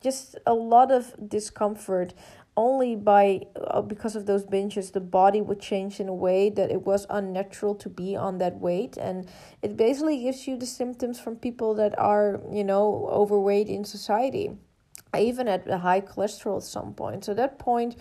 just 0.02 0.36
a 0.46 0.54
lot 0.54 0.90
of 0.90 1.14
discomfort 1.28 2.14
only 2.56 2.96
by 2.96 3.40
uh, 3.68 3.80
because 3.80 4.16
of 4.16 4.26
those 4.26 4.44
binges 4.44 4.92
the 4.92 5.00
body 5.00 5.40
would 5.40 5.60
change 5.60 6.00
in 6.00 6.08
a 6.08 6.14
way 6.14 6.50
that 6.50 6.70
it 6.70 6.84
was 6.84 7.06
unnatural 7.08 7.74
to 7.74 7.88
be 7.88 8.16
on 8.16 8.38
that 8.38 8.58
weight 8.58 8.96
and 8.96 9.28
it 9.62 9.76
basically 9.76 10.22
gives 10.22 10.46
you 10.48 10.56
the 10.56 10.66
symptoms 10.66 11.20
from 11.20 11.36
people 11.36 11.74
that 11.74 11.96
are 11.98 12.40
you 12.52 12.64
know 12.64 13.08
overweight 13.12 13.68
in 13.68 13.84
society 13.84 14.50
even 15.16 15.46
had 15.46 15.66
a 15.66 15.78
high 15.78 16.00
cholesterol 16.00 16.58
at 16.58 16.62
some 16.64 16.92
point. 16.94 17.24
So 17.24 17.34
that 17.34 17.58
point 17.58 17.96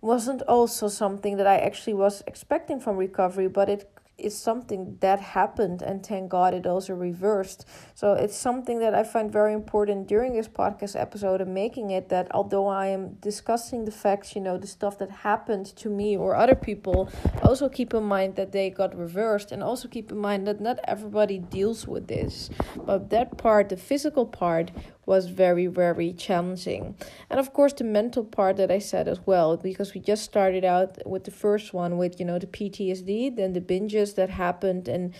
wasn't 0.00 0.42
also 0.42 0.88
something 0.88 1.36
that 1.36 1.46
I 1.46 1.58
actually 1.58 1.94
was 1.94 2.22
expecting 2.26 2.80
from 2.80 2.96
recovery 2.96 3.48
but 3.48 3.68
it 3.68 3.90
is 4.20 4.36
something 4.36 4.96
that 5.00 5.20
happened 5.20 5.82
and 5.82 6.04
thank 6.04 6.30
god 6.30 6.54
it 6.54 6.66
also 6.66 6.94
reversed. 6.94 7.66
So 7.94 8.12
it's 8.14 8.36
something 8.36 8.78
that 8.80 8.94
i 8.94 9.02
find 9.02 9.30
very 9.32 9.52
important 9.52 10.06
during 10.06 10.32
this 10.34 10.48
podcast 10.48 10.98
episode 10.98 11.40
and 11.40 11.54
making 11.54 11.90
it 11.90 12.08
that 12.08 12.28
although 12.32 12.66
i 12.66 12.86
am 12.86 13.14
discussing 13.20 13.84
the 13.84 13.90
facts 13.90 14.34
you 14.34 14.40
know 14.40 14.56
the 14.58 14.66
stuff 14.66 14.98
that 14.98 15.10
happened 15.10 15.66
to 15.76 15.88
me 15.88 16.16
or 16.16 16.34
other 16.34 16.54
people 16.54 17.08
also 17.42 17.68
keep 17.68 17.94
in 17.94 18.02
mind 18.02 18.36
that 18.36 18.52
they 18.52 18.70
got 18.70 18.96
reversed 18.96 19.52
and 19.52 19.62
also 19.62 19.88
keep 19.88 20.10
in 20.10 20.18
mind 20.18 20.46
that 20.46 20.60
not 20.60 20.78
everybody 20.84 21.38
deals 21.38 21.86
with 21.86 22.06
this. 22.08 22.50
But 22.76 23.10
that 23.10 23.38
part 23.38 23.68
the 23.68 23.76
physical 23.76 24.26
part 24.26 24.70
was 25.06 25.26
very, 25.26 25.66
very 25.66 26.12
challenging. 26.12 26.94
And 27.28 27.40
of 27.40 27.52
course, 27.52 27.72
the 27.72 27.84
mental 27.84 28.24
part 28.24 28.56
that 28.56 28.70
I 28.70 28.78
said 28.78 29.08
as 29.08 29.20
well, 29.26 29.56
because 29.56 29.94
we 29.94 30.00
just 30.00 30.24
started 30.24 30.64
out 30.64 30.98
with 31.06 31.24
the 31.24 31.30
first 31.30 31.72
one 31.72 31.98
with, 31.98 32.20
you 32.20 32.26
know, 32.26 32.38
the 32.38 32.46
PTSD, 32.46 33.34
then 33.36 33.52
the 33.52 33.60
binges 33.60 34.14
that 34.14 34.30
happened, 34.30 34.88
and, 34.88 35.14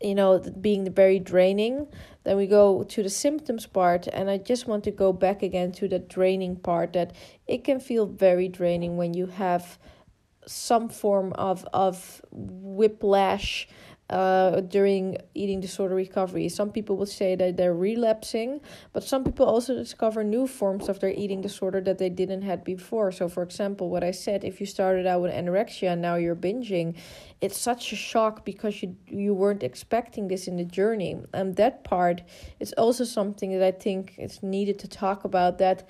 you 0.00 0.14
know, 0.14 0.38
being 0.60 0.92
very 0.92 1.18
draining. 1.18 1.86
Then 2.24 2.36
we 2.36 2.46
go 2.46 2.82
to 2.82 3.02
the 3.02 3.10
symptoms 3.10 3.66
part, 3.66 4.06
and 4.08 4.28
I 4.28 4.38
just 4.38 4.66
want 4.66 4.84
to 4.84 4.90
go 4.90 5.12
back 5.12 5.42
again 5.42 5.72
to 5.72 5.88
the 5.88 5.98
draining 5.98 6.56
part 6.56 6.92
that 6.92 7.14
it 7.46 7.64
can 7.64 7.80
feel 7.80 8.06
very 8.06 8.48
draining 8.48 8.96
when 8.96 9.14
you 9.14 9.26
have 9.26 9.78
some 10.46 10.88
form 10.88 11.32
of, 11.34 11.66
of 11.72 12.22
whiplash 12.32 13.68
uh, 14.10 14.60
during 14.62 15.18
eating 15.34 15.60
disorder 15.60 15.94
recovery. 15.94 16.48
Some 16.48 16.70
people 16.72 16.96
would 16.96 17.08
say 17.08 17.36
that 17.36 17.56
they're 17.56 17.74
relapsing, 17.74 18.60
but 18.92 19.02
some 19.02 19.22
people 19.22 19.46
also 19.46 19.74
discover 19.74 20.24
new 20.24 20.46
forms 20.46 20.88
of 20.88 21.00
their 21.00 21.10
eating 21.10 21.42
disorder 21.42 21.80
that 21.82 21.98
they 21.98 22.08
didn't 22.08 22.42
had 22.42 22.64
before. 22.64 23.12
So, 23.12 23.28
for 23.28 23.42
example, 23.42 23.90
what 23.90 24.02
I 24.02 24.12
said, 24.12 24.44
if 24.44 24.60
you 24.60 24.66
started 24.66 25.06
out 25.06 25.20
with 25.22 25.32
anorexia 25.32 25.92
and 25.92 26.00
now 26.00 26.16
you're 26.16 26.36
binging, 26.36 26.96
it's 27.40 27.58
such 27.58 27.92
a 27.92 27.96
shock 27.96 28.44
because 28.44 28.82
you 28.82 28.96
you 29.06 29.34
weren't 29.34 29.62
expecting 29.62 30.28
this 30.28 30.48
in 30.48 30.56
the 30.56 30.64
journey. 30.64 31.20
And 31.34 31.56
that 31.56 31.84
part 31.84 32.22
is 32.60 32.72
also 32.78 33.04
something 33.04 33.50
that 33.52 33.62
I 33.62 33.72
think 33.72 34.14
is 34.18 34.42
needed 34.42 34.78
to 34.80 34.88
talk 34.88 35.24
about. 35.24 35.58
That 35.58 35.88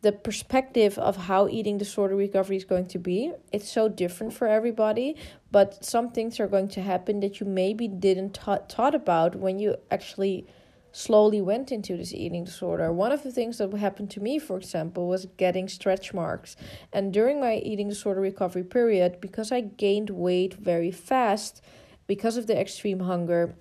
the 0.00 0.12
perspective 0.12 0.96
of 0.98 1.16
how 1.16 1.48
eating 1.48 1.76
disorder 1.76 2.14
recovery 2.14 2.56
is 2.56 2.64
going 2.64 2.86
to 2.86 2.98
be. 2.98 3.32
It's 3.52 3.68
so 3.68 3.88
different 3.88 4.32
for 4.32 4.46
everybody, 4.46 5.16
but 5.50 5.84
some 5.84 6.10
things 6.10 6.38
are 6.38 6.46
going 6.46 6.68
to 6.68 6.82
happen 6.82 7.20
that 7.20 7.40
you 7.40 7.46
maybe 7.46 7.88
didn't 7.88 8.34
ta- 8.34 8.60
thought 8.68 8.94
about 8.94 9.34
when 9.34 9.58
you 9.58 9.76
actually 9.90 10.46
slowly 10.92 11.40
went 11.40 11.70
into 11.70 11.96
this 11.96 12.14
eating 12.14 12.44
disorder. 12.44 12.92
One 12.92 13.12
of 13.12 13.22
the 13.22 13.32
things 13.32 13.58
that 13.58 13.72
happened 13.74 14.10
to 14.12 14.20
me, 14.20 14.38
for 14.38 14.56
example, 14.56 15.08
was 15.08 15.26
getting 15.36 15.68
stretch 15.68 16.14
marks. 16.14 16.56
And 16.92 17.12
during 17.12 17.40
my 17.40 17.56
eating 17.56 17.88
disorder 17.88 18.20
recovery 18.20 18.64
period, 18.64 19.20
because 19.20 19.52
I 19.52 19.60
gained 19.60 20.10
weight 20.10 20.54
very 20.54 20.90
fast 20.90 21.62
because 22.06 22.36
of 22.36 22.46
the 22.46 22.58
extreme 22.58 23.00
hunger, 23.00 23.54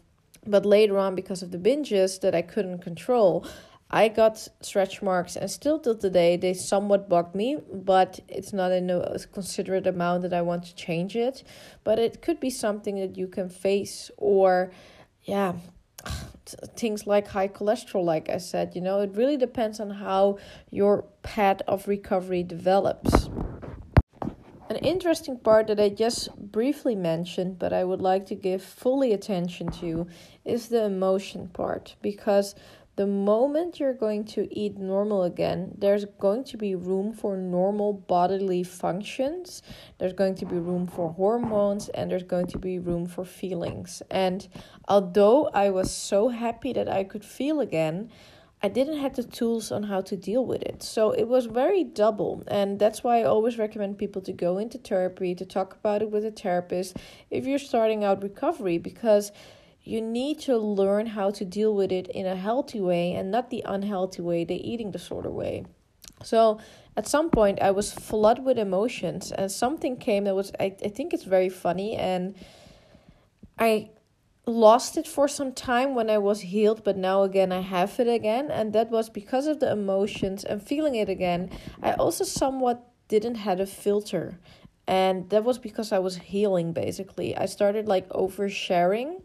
but 0.46 0.66
later 0.66 0.98
on 0.98 1.16
because 1.16 1.44
of 1.44 1.52
the 1.52 1.58
binges 1.58 2.22
that 2.22 2.34
I 2.34 2.42
couldn't 2.42 2.80
control, 2.80 3.46
I 3.90 4.10
got 4.10 4.38
stretch 4.62 5.02
marks, 5.02 5.38
and 5.38 5.50
still 5.50 5.80
till 5.80 5.96
today, 5.96 6.36
they 6.36 6.54
somewhat 6.54 7.08
bug 7.08 7.34
me, 7.34 7.58
but 7.72 8.20
it's 8.28 8.52
not 8.52 8.74
in 8.74 8.90
a 8.90 9.18
considerate 9.32 9.88
amount 9.88 10.24
that 10.24 10.34
I 10.34 10.42
want 10.42 10.66
to 10.66 10.76
change 10.76 11.16
it. 11.16 11.44
But 11.86 11.98
it 11.98 12.22
could 12.22 12.40
be 12.40 12.50
something 12.50 12.96
that 13.00 13.18
you 13.18 13.28
can 13.28 13.50
face, 13.50 14.12
or 14.18 14.72
yeah, 15.24 15.54
things 16.76 17.08
like 17.08 17.30
high 17.30 17.48
cholesterol, 17.48 18.04
like 18.04 18.30
I 18.30 18.40
said, 18.40 18.76
you 18.76 18.82
know, 18.82 19.00
it 19.00 19.12
really 19.16 19.38
depends 19.38 19.80
on 19.80 19.90
how 19.90 20.38
your 20.70 21.06
path 21.24 21.62
of 21.66 21.88
recovery 21.88 22.44
develops. 22.44 23.30
An 24.70 24.76
interesting 24.76 25.40
part 25.40 25.68
that 25.68 25.80
I 25.80 25.88
just 25.88 26.36
briefly 26.36 26.94
mentioned, 26.94 27.58
but 27.58 27.72
I 27.72 27.86
would 27.86 28.02
like 28.02 28.26
to 28.26 28.36
give 28.36 28.62
fully 28.62 29.14
attention 29.14 29.72
to, 29.80 30.08
is 30.44 30.68
the 30.68 30.84
emotion 30.84 31.48
part 31.48 31.96
because 32.02 32.54
the 32.98 33.08
moment 33.08 33.80
you're 33.80 33.94
going 33.94 34.26
to 34.26 34.48
eat 34.52 34.76
normal 34.78 35.24
again, 35.24 35.72
there's 35.78 36.06
going 36.20 36.44
to 36.46 36.58
be 36.58 36.74
room 36.74 37.14
for 37.14 37.38
normal 37.38 37.94
bodily 37.94 38.64
functions. 38.64 39.62
There's 40.00 40.14
going 40.14 40.34
to 40.36 40.48
be 40.48 40.58
room 40.58 40.88
for 40.88 41.14
hormones 41.14 41.90
and 41.90 42.10
there's 42.10 42.24
going 42.24 42.48
to 42.48 42.58
be 42.58 42.80
room 42.80 43.06
for 43.06 43.24
feelings. 43.24 44.02
And 44.10 44.48
although 44.88 45.48
I 45.54 45.70
was 45.70 45.92
so 45.92 46.30
happy 46.30 46.74
that 46.74 46.90
I 46.90 47.04
could 47.04 47.24
feel 47.24 47.60
again, 47.60 48.10
I 48.64 48.70
didn't 48.70 48.98
have 48.98 49.16
the 49.16 49.24
tools 49.24 49.72
on 49.72 49.84
how 49.84 50.02
to 50.02 50.18
deal 50.18 50.44
with 50.44 50.64
it. 50.64 50.82
So 50.82 51.12
it 51.12 51.28
was 51.28 51.46
very 51.46 51.84
double. 51.84 52.42
And 52.48 52.80
that's 52.80 53.04
why 53.04 53.20
I 53.20 53.26
always 53.26 53.60
recommend 53.60 54.00
people 54.00 54.24
to 54.24 54.34
go 54.34 54.58
into 54.58 54.80
therapy, 54.80 55.36
to 55.36 55.46
talk 55.46 55.76
about 55.76 56.02
it 56.02 56.10
with 56.10 56.26
a 56.26 56.32
therapist 56.32 56.98
if 57.30 57.46
you're 57.46 57.60
starting 57.60 58.04
out 58.04 58.24
recovery, 58.24 58.80
because 58.80 59.32
you 59.88 60.02
need 60.02 60.40
to 60.40 60.58
learn 60.58 61.08
how 61.08 61.32
to 61.32 61.46
deal 61.46 61.74
with 61.74 61.92
it 61.92 62.08
in 62.08 62.26
a 62.26 62.36
healthy 62.36 62.82
way 62.82 63.14
and 63.14 63.32
not 63.32 63.50
the 63.50 63.64
unhealthy 63.66 64.22
way, 64.22 64.44
the 64.44 64.70
eating 64.70 64.92
disorder 64.92 65.30
way. 65.30 65.66
So 66.24 66.60
at 66.96 67.08
some 67.08 67.30
point, 67.30 67.62
I 67.62 67.72
was 67.72 67.94
flooded 67.94 68.44
with 68.44 68.58
emotions, 68.58 69.32
and 69.32 69.52
something 69.52 69.98
came 69.98 70.24
that 70.26 70.36
was, 70.36 70.52
I, 70.60 70.76
I 70.84 70.90
think 70.90 71.14
it's 71.14 71.24
very 71.24 71.50
funny, 71.50 71.96
and 71.96 72.36
I 73.60 73.92
lost 74.46 74.98
it 74.98 75.08
for 75.08 75.28
some 75.28 75.52
time 75.54 75.94
when 75.94 76.10
I 76.10 76.18
was 76.18 76.42
healed, 76.42 76.84
but 76.84 76.98
now 76.98 77.24
again, 77.24 77.52
I 77.52 77.62
have 77.62 78.00
it 78.00 78.08
again, 78.08 78.50
and 78.50 78.74
that 78.74 78.90
was 78.90 79.10
because 79.10 79.46
of 79.46 79.60
the 79.60 79.72
emotions 79.72 80.44
and 80.44 80.62
feeling 80.62 80.96
it 80.96 81.08
again. 81.10 81.52
I 81.84 81.94
also 81.94 82.24
somewhat 82.24 82.84
didn't 83.08 83.36
have 83.36 83.60
a 83.60 83.66
filter, 83.66 84.40
and 84.88 85.30
that 85.30 85.44
was 85.44 85.60
because 85.60 85.92
I 85.92 86.00
was 86.00 86.18
healing 86.18 86.74
basically. 86.74 87.38
I 87.38 87.46
started 87.46 87.88
like 87.88 88.10
oversharing 88.10 89.22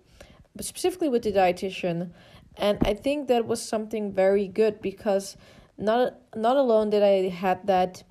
specifically 0.60 1.08
with 1.08 1.22
the 1.22 1.32
dietitian. 1.32 2.10
And 2.56 2.78
I 2.82 2.94
think 2.94 3.28
that 3.28 3.46
was 3.46 3.62
something 3.62 4.12
very 4.12 4.46
good 4.46 4.80
because 4.82 5.36
not 5.78 6.18
not 6.36 6.56
alone 6.56 6.90
did 6.90 7.02
I 7.02 7.28
had 7.28 7.66
that 7.66 8.02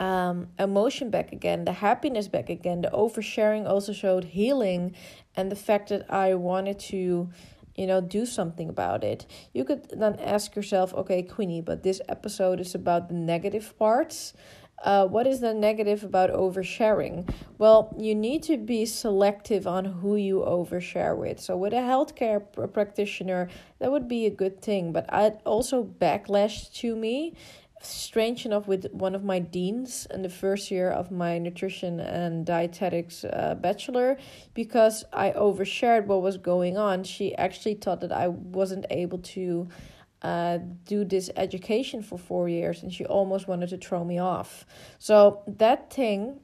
um, 0.00 0.48
emotion 0.58 1.10
back 1.10 1.30
again, 1.30 1.64
the 1.64 1.72
happiness 1.72 2.26
back 2.26 2.48
again, 2.48 2.80
the 2.80 2.88
oversharing 2.88 3.68
also 3.68 3.92
showed 3.92 4.24
healing, 4.24 4.94
and 5.36 5.52
the 5.52 5.56
fact 5.56 5.90
that 5.90 6.10
I 6.10 6.34
wanted 6.34 6.78
to, 6.90 7.28
you 7.76 7.86
know, 7.86 8.00
do 8.00 8.24
something 8.24 8.70
about 8.70 9.04
it. 9.04 9.26
You 9.52 9.64
could 9.64 9.90
then 9.90 10.18
ask 10.18 10.56
yourself, 10.56 10.94
okay, 10.94 11.22
Queenie, 11.22 11.60
but 11.60 11.82
this 11.82 12.00
episode 12.08 12.60
is 12.60 12.74
about 12.74 13.08
the 13.08 13.14
negative 13.14 13.76
parts. 13.78 14.32
Uh, 14.82 15.06
what 15.06 15.26
is 15.26 15.40
the 15.40 15.52
negative 15.52 16.04
about 16.04 16.30
oversharing? 16.30 17.30
Well, 17.58 17.94
you 17.98 18.14
need 18.14 18.42
to 18.44 18.56
be 18.56 18.86
selective 18.86 19.66
on 19.66 19.84
who 19.84 20.16
you 20.16 20.40
overshare 20.40 21.16
with. 21.16 21.38
So, 21.38 21.56
with 21.56 21.74
a 21.74 21.76
healthcare 21.76 22.42
practitioner, 22.72 23.48
that 23.78 23.92
would 23.92 24.08
be 24.08 24.24
a 24.24 24.30
good 24.30 24.62
thing. 24.62 24.92
But 24.92 25.12
I 25.12 25.30
also 25.44 25.84
backlash 25.84 26.72
to 26.76 26.96
me, 26.96 27.34
strange 27.82 28.46
enough, 28.46 28.66
with 28.66 28.86
one 28.92 29.14
of 29.14 29.22
my 29.22 29.38
deans 29.38 30.06
in 30.10 30.22
the 30.22 30.30
first 30.30 30.70
year 30.70 30.90
of 30.90 31.10
my 31.10 31.36
nutrition 31.36 32.00
and 32.00 32.46
dietetics 32.46 33.24
uh, 33.24 33.56
bachelor, 33.60 34.16
because 34.54 35.04
I 35.12 35.32
overshared 35.32 36.06
what 36.06 36.22
was 36.22 36.38
going 36.38 36.78
on. 36.78 37.04
She 37.04 37.34
actually 37.36 37.74
thought 37.74 38.00
that 38.00 38.12
I 38.12 38.28
wasn't 38.28 38.86
able 38.88 39.18
to 39.18 39.68
uh, 40.22 40.58
do 40.86 41.04
this 41.04 41.30
education 41.36 42.02
for 42.02 42.18
four 42.18 42.48
years 42.48 42.82
and 42.82 42.92
she 42.92 43.04
almost 43.04 43.48
wanted 43.48 43.68
to 43.70 43.78
throw 43.78 44.04
me 44.04 44.18
off. 44.18 44.66
So 44.98 45.42
that 45.46 45.92
thing, 45.92 46.40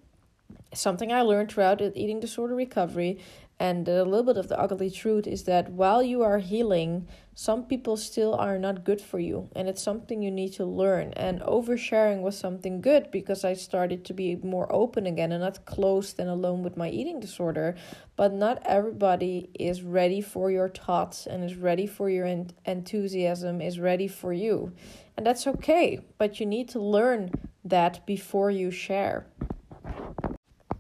something 0.73 1.13
I 1.13 1.23
learned 1.23 1.51
throughout 1.53 1.81
eating 1.83 2.21
disorder 2.21 2.55
recovery, 2.55 3.19
And 3.59 3.89
a 3.89 4.05
little 4.05 4.23
bit 4.23 4.37
of 4.37 4.49
the 4.49 4.59
ugly 4.61 4.91
truth 4.91 5.27
is 5.27 5.45
that 5.45 5.71
while 5.71 6.03
you 6.03 6.23
are 6.23 6.39
healing, 6.39 7.09
some 7.39 7.65
people 7.65 7.99
still 7.99 8.35
are 8.35 8.59
not 8.59 8.83
good 8.83 8.99
for 8.99 9.19
you. 9.19 9.51
And 9.55 9.69
it's 9.69 9.83
something 9.83 10.23
you 10.23 10.31
need 10.31 10.55
to 10.55 10.65
learn. 10.65 11.13
And 11.13 11.43
oversharing 11.43 12.23
was 12.23 12.39
something 12.39 12.81
good 12.81 13.11
because 13.11 13.45
I 13.45 13.53
started 13.53 14.07
to 14.07 14.15
be 14.15 14.37
more 14.37 14.75
open 14.75 15.05
again 15.05 15.33
and 15.33 15.43
not 15.43 15.67
closed 15.67 16.19
and 16.19 16.31
alone 16.31 16.63
with 16.63 16.79
my 16.79 16.89
eating 16.89 17.21
disorder. 17.21 17.77
But 18.17 18.33
not 18.33 18.63
everybody 18.65 19.51
is 19.53 19.83
ready 19.83 20.23
for 20.23 20.51
your 20.51 20.71
thoughts 20.71 21.27
and 21.27 21.45
is 21.45 21.57
ready 21.57 21.87
for 21.87 22.09
your 22.09 22.25
enthusiasm, 22.65 23.61
is 23.61 23.79
ready 23.79 24.09
for 24.09 24.33
you. 24.33 24.73
And 25.15 25.27
that's 25.27 25.47
okay. 25.47 26.01
But 26.17 26.41
you 26.41 26.47
need 26.47 26.71
to 26.71 26.81
learn 26.81 27.33
that 27.67 28.07
before 28.07 28.51
you 28.51 28.71
share. 28.71 29.27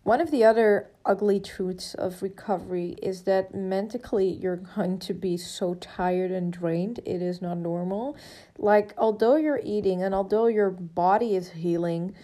One 0.06 0.20
of 0.20 0.30
the 0.30 0.44
other 0.44 0.88
ugly 1.04 1.40
truths 1.40 1.92
of 1.94 2.22
recovery 2.22 2.94
is 3.02 3.22
that 3.22 3.56
mentally 3.56 4.28
you're 4.28 4.62
going 4.76 5.00
to 5.00 5.12
be 5.12 5.36
so 5.36 5.74
tired 5.74 6.30
and 6.30 6.52
drained. 6.52 7.00
It 7.04 7.20
is 7.20 7.42
not 7.42 7.58
normal. 7.58 8.16
Like, 8.56 8.94
although 8.96 9.34
you're 9.34 9.60
eating 9.64 10.04
and 10.04 10.14
although 10.14 10.46
your 10.46 10.70
body 10.70 11.34
is 11.34 11.50
healing, 11.50 12.14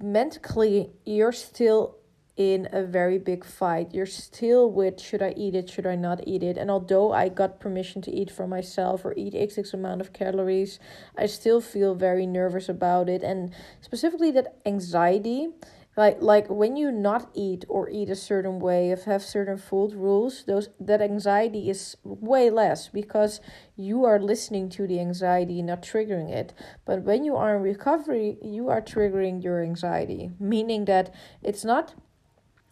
mentally 0.00 0.92
you're 1.04 1.32
still 1.32 1.96
in 2.36 2.68
a 2.70 2.84
very 2.84 3.18
big 3.18 3.44
fight. 3.44 3.92
You're 3.92 4.06
still 4.06 4.70
with 4.70 5.00
should 5.00 5.20
I 5.20 5.34
eat 5.36 5.56
it, 5.56 5.68
should 5.68 5.88
I 5.88 5.96
not 5.96 6.20
eat 6.28 6.44
it? 6.44 6.56
And 6.56 6.70
although 6.70 7.12
I 7.12 7.28
got 7.28 7.58
permission 7.58 8.02
to 8.02 8.12
eat 8.12 8.30
for 8.30 8.46
myself 8.46 9.04
or 9.04 9.14
eat 9.16 9.34
XX 9.34 9.74
amount 9.74 10.00
of 10.00 10.12
calories, 10.12 10.78
I 11.18 11.26
still 11.26 11.60
feel 11.60 11.96
very 11.96 12.24
nervous 12.24 12.68
about 12.68 13.08
it. 13.08 13.24
And 13.24 13.52
specifically, 13.80 14.30
that 14.30 14.58
anxiety 14.64 15.48
like 15.96 16.20
like 16.20 16.48
when 16.48 16.76
you 16.76 16.90
not 16.90 17.30
eat 17.34 17.64
or 17.68 17.88
eat 17.88 18.10
a 18.10 18.16
certain 18.16 18.58
way 18.58 18.90
if 18.90 19.04
have 19.04 19.22
certain 19.22 19.56
food 19.56 19.92
rules 19.94 20.44
those 20.46 20.68
that 20.80 21.00
anxiety 21.00 21.70
is 21.70 21.96
way 22.04 22.50
less 22.50 22.88
because 22.88 23.40
you 23.76 24.04
are 24.04 24.18
listening 24.18 24.68
to 24.68 24.86
the 24.86 25.00
anxiety 25.00 25.62
not 25.62 25.82
triggering 25.82 26.30
it. 26.30 26.52
But 26.84 27.02
when 27.02 27.24
you 27.24 27.36
are 27.36 27.56
in 27.56 27.62
recovery 27.62 28.38
you 28.42 28.68
are 28.68 28.80
triggering 28.80 29.42
your 29.42 29.62
anxiety 29.62 30.30
meaning 30.38 30.84
that 30.86 31.14
it's 31.42 31.64
not 31.64 31.94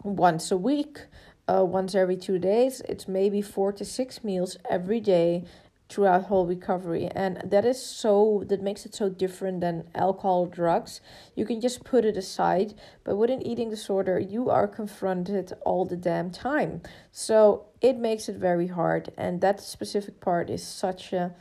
once 0.02 0.50
a 0.50 0.57
week 0.57 1.07
uh, 1.49 1.64
once 1.64 1.95
every 1.95 2.17
two 2.17 2.38
days. 2.38 2.83
It's 2.88 3.09
maybe 3.09 3.43
four 3.43 3.73
to 3.73 3.85
six 3.85 4.23
meals 4.23 4.57
every 4.71 5.00
day 5.00 5.45
throughout 5.92 6.25
whole 6.25 6.46
recovery 6.46 7.06
and 7.14 7.42
that 7.44 7.66
is 7.66 7.84
so 7.84 8.42
that 8.46 8.62
makes 8.62 8.87
it 8.87 8.94
so 8.94 9.11
different 9.11 9.61
than 9.61 9.84
alcohol 9.94 10.46
drugs. 10.46 11.02
You 11.37 11.44
can 11.44 11.61
just 11.61 11.84
put 11.84 12.06
it 12.06 12.16
aside 12.16 12.75
but 13.04 13.16
with 13.16 13.30
an 13.30 13.46
eating 13.46 13.68
disorder 13.68 14.18
you 14.18 14.49
are 14.49 14.66
confronted 14.66 15.52
all 15.66 15.84
the 15.84 15.96
damn 15.96 16.30
time. 16.30 16.80
So 17.11 17.66
it 17.82 17.99
makes 17.99 18.28
it 18.28 18.37
very 18.37 18.68
hard 18.68 19.12
and 19.18 19.42
that 19.42 19.61
specific 19.61 20.20
part 20.20 20.49
is 20.49 20.66
such 20.66 21.12
a 21.12 21.34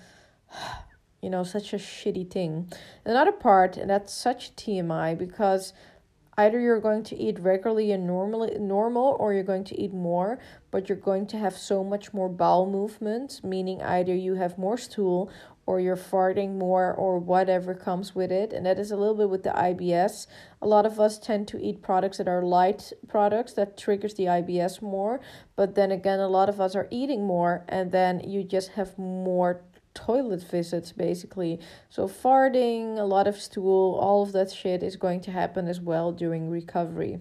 you 1.22 1.30
know 1.30 1.44
such 1.44 1.72
a 1.72 1.78
shitty 1.78 2.30
thing. 2.30 2.72
Another 3.06 3.32
part 3.32 3.78
and 3.78 3.90
that's 3.90 4.14
such 4.14 4.56
tmi 4.58 5.18
because 5.18 5.72
either 6.38 6.60
you're 6.60 6.80
going 6.82 7.04
to 7.04 7.16
eat 7.16 7.40
regularly 7.40 7.92
and 7.92 8.06
normally 8.06 8.58
normal 8.60 9.16
or 9.20 9.34
you're 9.34 9.44
going 9.44 9.64
to 9.66 9.80
eat 9.80 9.94
more 9.94 10.40
but 10.72 10.88
you're 10.88 10.98
going 10.98 11.28
to 11.28 11.38
have 11.38 11.56
so 11.56 11.84
much 11.84 12.14
more 12.14 12.30
bowel 12.30 12.70
movement 12.70 13.42
meaning 13.44 13.82
either 13.82 14.16
you 14.16 14.36
have 14.36 14.58
more 14.58 14.78
stool 14.78 15.30
or 15.66 15.80
you're 15.80 15.96
farting 15.96 16.58
more 16.58 16.92
or 16.94 17.20
whatever 17.20 17.76
comes 17.76 18.16
with 18.16 18.32
it 18.32 18.52
and 18.52 18.66
that 18.66 18.80
is 18.80 18.92
a 18.92 18.98
little 18.98 19.16
bit 19.16 19.30
with 19.30 19.44
the 19.44 19.52
IBS 19.52 20.28
a 20.62 20.68
lot 20.68 20.86
of 20.86 21.00
us 21.00 21.20
tend 21.20 21.48
to 21.48 21.62
eat 21.62 21.82
products 21.82 22.18
that 22.18 22.28
are 22.28 22.42
light 22.42 22.92
products 23.08 23.54
that 23.54 23.78
triggers 23.78 24.16
the 24.16 24.26
IBS 24.26 24.82
more 24.82 25.20
but 25.56 25.76
then 25.76 25.92
again 25.92 26.20
a 26.20 26.28
lot 26.28 26.50
of 26.50 26.60
us 26.60 26.76
are 26.76 26.88
eating 26.90 27.26
more 27.26 27.64
and 27.70 27.92
then 27.92 28.20
you 28.22 28.44
just 28.44 28.72
have 28.72 28.98
more 28.98 29.62
toilet 29.94 30.44
visits 30.44 30.92
basically. 30.92 31.60
So 31.90 32.08
farting, 32.08 32.98
a 32.98 33.04
lot 33.04 33.28
of 33.28 33.38
stool, 33.38 33.98
all 34.00 34.24
of 34.24 34.32
that 34.34 34.52
shit 34.52 34.84
is 34.84 34.96
going 34.96 35.22
to 35.22 35.32
happen 35.32 35.68
as 35.68 35.80
well 35.80 36.12
during 36.12 36.50
recovery. 36.50 37.20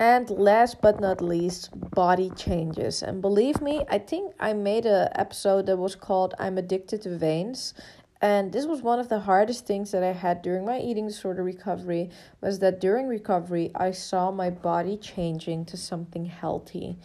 And 0.00 0.30
last 0.30 0.80
but 0.80 0.98
not 0.98 1.20
least, 1.20 1.68
body 1.90 2.30
changes. 2.30 3.02
And 3.02 3.20
believe 3.20 3.60
me, 3.60 3.84
I 3.90 3.98
think 3.98 4.32
I 4.40 4.54
made 4.54 4.86
a 4.86 5.12
episode 5.14 5.66
that 5.66 5.76
was 5.76 5.94
called 5.94 6.34
I'm 6.38 6.56
addicted 6.56 7.02
to 7.02 7.18
veins. 7.18 7.74
And 8.22 8.50
this 8.50 8.64
was 8.64 8.80
one 8.80 8.98
of 8.98 9.10
the 9.10 9.20
hardest 9.20 9.66
things 9.66 9.90
that 9.90 10.02
I 10.02 10.12
had 10.12 10.40
during 10.40 10.64
my 10.64 10.78
eating 10.80 11.06
disorder 11.06 11.42
recovery 11.42 12.08
was 12.40 12.60
that 12.60 12.80
during 12.80 13.08
recovery 13.08 13.70
I 13.74 13.90
saw 13.90 14.30
my 14.30 14.48
body 14.48 14.96
changing 14.96 15.66
to 15.66 15.76
something 15.76 16.24
healthy 16.24 16.96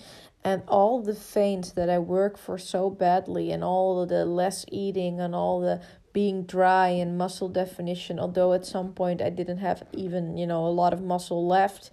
and 0.46 0.62
all 0.68 1.02
the 1.02 1.14
veins 1.14 1.74
that 1.74 1.90
I 1.90 1.98
work 1.98 2.38
for 2.38 2.60
so 2.60 2.92
badly, 2.92 3.52
and 3.52 3.64
all 3.64 4.06
the 4.06 4.26
less 4.26 4.64
eating, 4.72 5.20
and 5.20 5.34
all 5.34 5.60
the 5.60 5.82
being 6.14 6.44
dry 6.44 6.90
and 6.90 7.18
muscle 7.18 7.50
definition, 7.50 8.20
although 8.20 8.54
at 8.54 8.64
some 8.64 8.94
point 8.94 9.24
I 9.24 9.32
didn't 9.32 9.58
have 9.58 9.84
even, 9.92 10.38
you 10.38 10.46
know, 10.46 10.68
a 10.68 10.70
lot 10.70 10.94
of 10.94 11.02
muscle 11.02 11.48
left, 11.48 11.90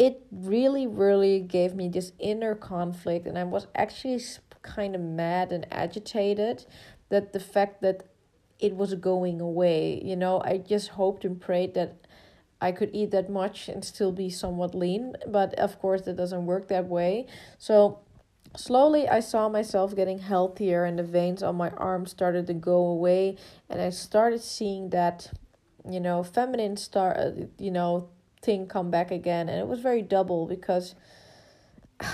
it 0.00 0.22
really, 0.32 0.86
really 0.86 1.40
gave 1.40 1.74
me 1.74 1.86
this 1.86 2.12
inner 2.18 2.54
conflict, 2.54 3.26
and 3.26 3.38
I 3.38 3.44
was 3.44 3.66
actually 3.74 4.18
kind 4.62 4.94
of 4.94 5.00
mad 5.02 5.52
and 5.52 5.66
agitated 5.70 6.64
that 7.10 7.34
the 7.34 7.38
fact 7.38 7.82
that 7.82 8.04
it 8.58 8.74
was 8.74 8.94
going 8.94 9.42
away, 9.42 10.00
you 10.02 10.16
know, 10.16 10.40
I 10.42 10.56
just 10.56 10.88
hoped 10.88 11.26
and 11.26 11.38
prayed 11.38 11.74
that 11.74 12.06
I 12.62 12.72
could 12.72 12.88
eat 12.94 13.10
that 13.10 13.28
much 13.28 13.68
and 13.68 13.84
still 13.84 14.10
be 14.10 14.30
somewhat 14.30 14.74
lean, 14.74 15.16
but 15.26 15.52
of 15.54 15.78
course 15.78 16.02
that 16.02 16.16
doesn't 16.16 16.46
work 16.46 16.68
that 16.68 16.86
way. 16.86 17.26
So 17.58 18.00
slowly 18.56 19.06
I 19.06 19.20
saw 19.20 19.50
myself 19.50 19.94
getting 19.94 20.20
healthier 20.20 20.84
and 20.84 20.98
the 20.98 21.02
veins 21.02 21.42
on 21.42 21.56
my 21.56 21.70
arms 21.70 22.10
started 22.10 22.46
to 22.46 22.54
go 22.54 22.86
away 22.86 23.36
and 23.68 23.82
I 23.82 23.90
started 23.90 24.40
seeing 24.42 24.90
that 24.90 25.30
you 25.88 26.00
know 26.00 26.22
feminine 26.22 26.76
star 26.76 27.16
uh, 27.16 27.30
you 27.58 27.70
know 27.70 28.10
thing 28.42 28.66
come 28.66 28.90
back 28.90 29.10
again 29.10 29.48
and 29.48 29.58
it 29.58 29.66
was 29.66 29.80
very 29.80 30.02
double 30.02 30.46
because 30.46 30.94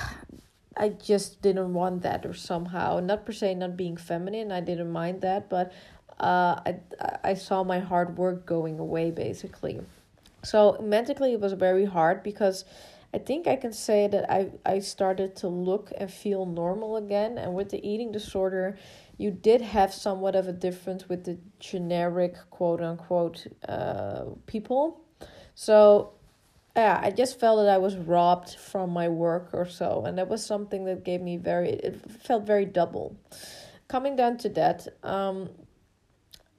I 0.78 0.90
just 0.90 1.40
didn't 1.40 1.72
want 1.72 2.02
that 2.02 2.26
or 2.26 2.34
somehow 2.34 3.00
not 3.00 3.24
per 3.24 3.32
se 3.32 3.54
not 3.54 3.76
being 3.76 3.96
feminine 3.96 4.52
I 4.52 4.60
didn't 4.60 4.90
mind 4.90 5.20
that 5.22 5.48
but 5.48 5.72
uh 6.20 6.60
I 6.66 6.76
I 7.22 7.34
saw 7.34 7.62
my 7.62 7.78
hard 7.78 8.18
work 8.18 8.46
going 8.46 8.78
away 8.78 9.10
basically 9.10 9.80
so 10.42 10.78
mentally 10.82 11.32
it 11.32 11.40
was 11.40 11.52
very 11.52 11.84
hard 11.84 12.22
because 12.22 12.64
I 13.14 13.18
think 13.18 13.46
I 13.46 13.56
can 13.56 13.72
say 13.72 14.08
that 14.08 14.30
I 14.30 14.50
I 14.66 14.80
started 14.80 15.36
to 15.36 15.48
look 15.48 15.92
and 15.96 16.10
feel 16.10 16.44
normal 16.44 16.96
again 16.96 17.38
and 17.38 17.54
with 17.54 17.70
the 17.70 17.86
eating 17.86 18.12
disorder 18.12 18.76
you 19.18 19.30
did 19.30 19.62
have 19.62 19.94
somewhat 19.94 20.36
of 20.36 20.48
a 20.48 20.52
difference 20.52 21.08
with 21.08 21.24
the 21.24 21.38
generic 21.58 22.34
quote 22.50 22.82
unquote 22.82 23.46
uh 23.68 24.24
people. 24.46 25.05
So 25.56 26.12
yeah, 26.76 27.00
I 27.02 27.10
just 27.10 27.40
felt 27.40 27.64
that 27.64 27.70
I 27.70 27.78
was 27.78 27.96
robbed 27.96 28.56
from 28.56 28.90
my 28.90 29.08
work 29.08 29.48
or 29.54 29.64
so, 29.64 30.04
and 30.04 30.18
that 30.18 30.28
was 30.28 30.44
something 30.44 30.84
that 30.84 31.02
gave 31.02 31.22
me 31.22 31.38
very. 31.38 31.70
It 31.70 31.98
felt 32.22 32.44
very 32.44 32.66
double. 32.66 33.16
Coming 33.88 34.16
down 34.16 34.36
to 34.38 34.50
that, 34.50 34.86
um, 35.02 35.48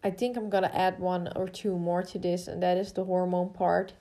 I 0.04 0.10
think 0.10 0.36
I'm 0.36 0.50
gonna 0.50 0.72
add 0.74 1.00
one 1.00 1.32
or 1.36 1.48
two 1.48 1.78
more 1.78 2.02
to 2.02 2.18
this, 2.18 2.48
and 2.48 2.64
that 2.64 2.78
is 2.78 2.94
the 2.94 3.06
hormone 3.06 3.54
part. 3.54 3.94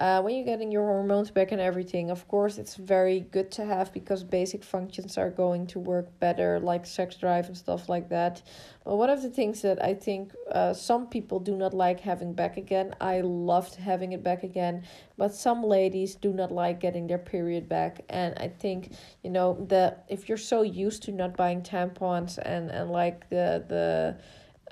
Uh, 0.00 0.20
when 0.20 0.34
you're 0.34 0.44
getting 0.44 0.72
your 0.72 0.84
hormones 0.84 1.30
back 1.30 1.52
and 1.52 1.60
everything, 1.60 2.10
of 2.10 2.26
course, 2.26 2.58
it's 2.58 2.74
very 2.74 3.20
good 3.20 3.48
to 3.52 3.64
have 3.64 3.92
because 3.92 4.24
basic 4.24 4.64
functions 4.64 5.16
are 5.16 5.30
going 5.30 5.68
to 5.68 5.78
work 5.78 6.18
better, 6.18 6.58
like 6.58 6.84
sex 6.84 7.14
drive 7.14 7.46
and 7.46 7.56
stuff 7.56 7.88
like 7.88 8.08
that. 8.08 8.42
But 8.84 8.96
one 8.96 9.08
of 9.08 9.22
the 9.22 9.30
things 9.30 9.62
that 9.62 9.82
I 9.84 9.94
think 9.94 10.32
uh, 10.50 10.74
some 10.74 11.06
people 11.06 11.38
do 11.38 11.56
not 11.56 11.72
like 11.72 12.00
having 12.00 12.32
back 12.32 12.56
again, 12.56 12.92
I 13.00 13.20
loved 13.20 13.76
having 13.76 14.12
it 14.12 14.24
back 14.24 14.42
again, 14.42 14.82
but 15.16 15.32
some 15.32 15.62
ladies 15.62 16.16
do 16.16 16.32
not 16.32 16.50
like 16.50 16.80
getting 16.80 17.06
their 17.06 17.18
period 17.18 17.68
back. 17.68 18.00
And 18.08 18.34
I 18.38 18.48
think, 18.48 18.94
you 19.22 19.30
know, 19.30 19.64
the 19.68 19.96
if 20.08 20.28
you're 20.28 20.38
so 20.38 20.62
used 20.62 21.04
to 21.04 21.12
not 21.12 21.36
buying 21.36 21.62
tampons 21.62 22.36
and, 22.38 22.68
and 22.72 22.90
like 22.90 23.30
the, 23.30 23.64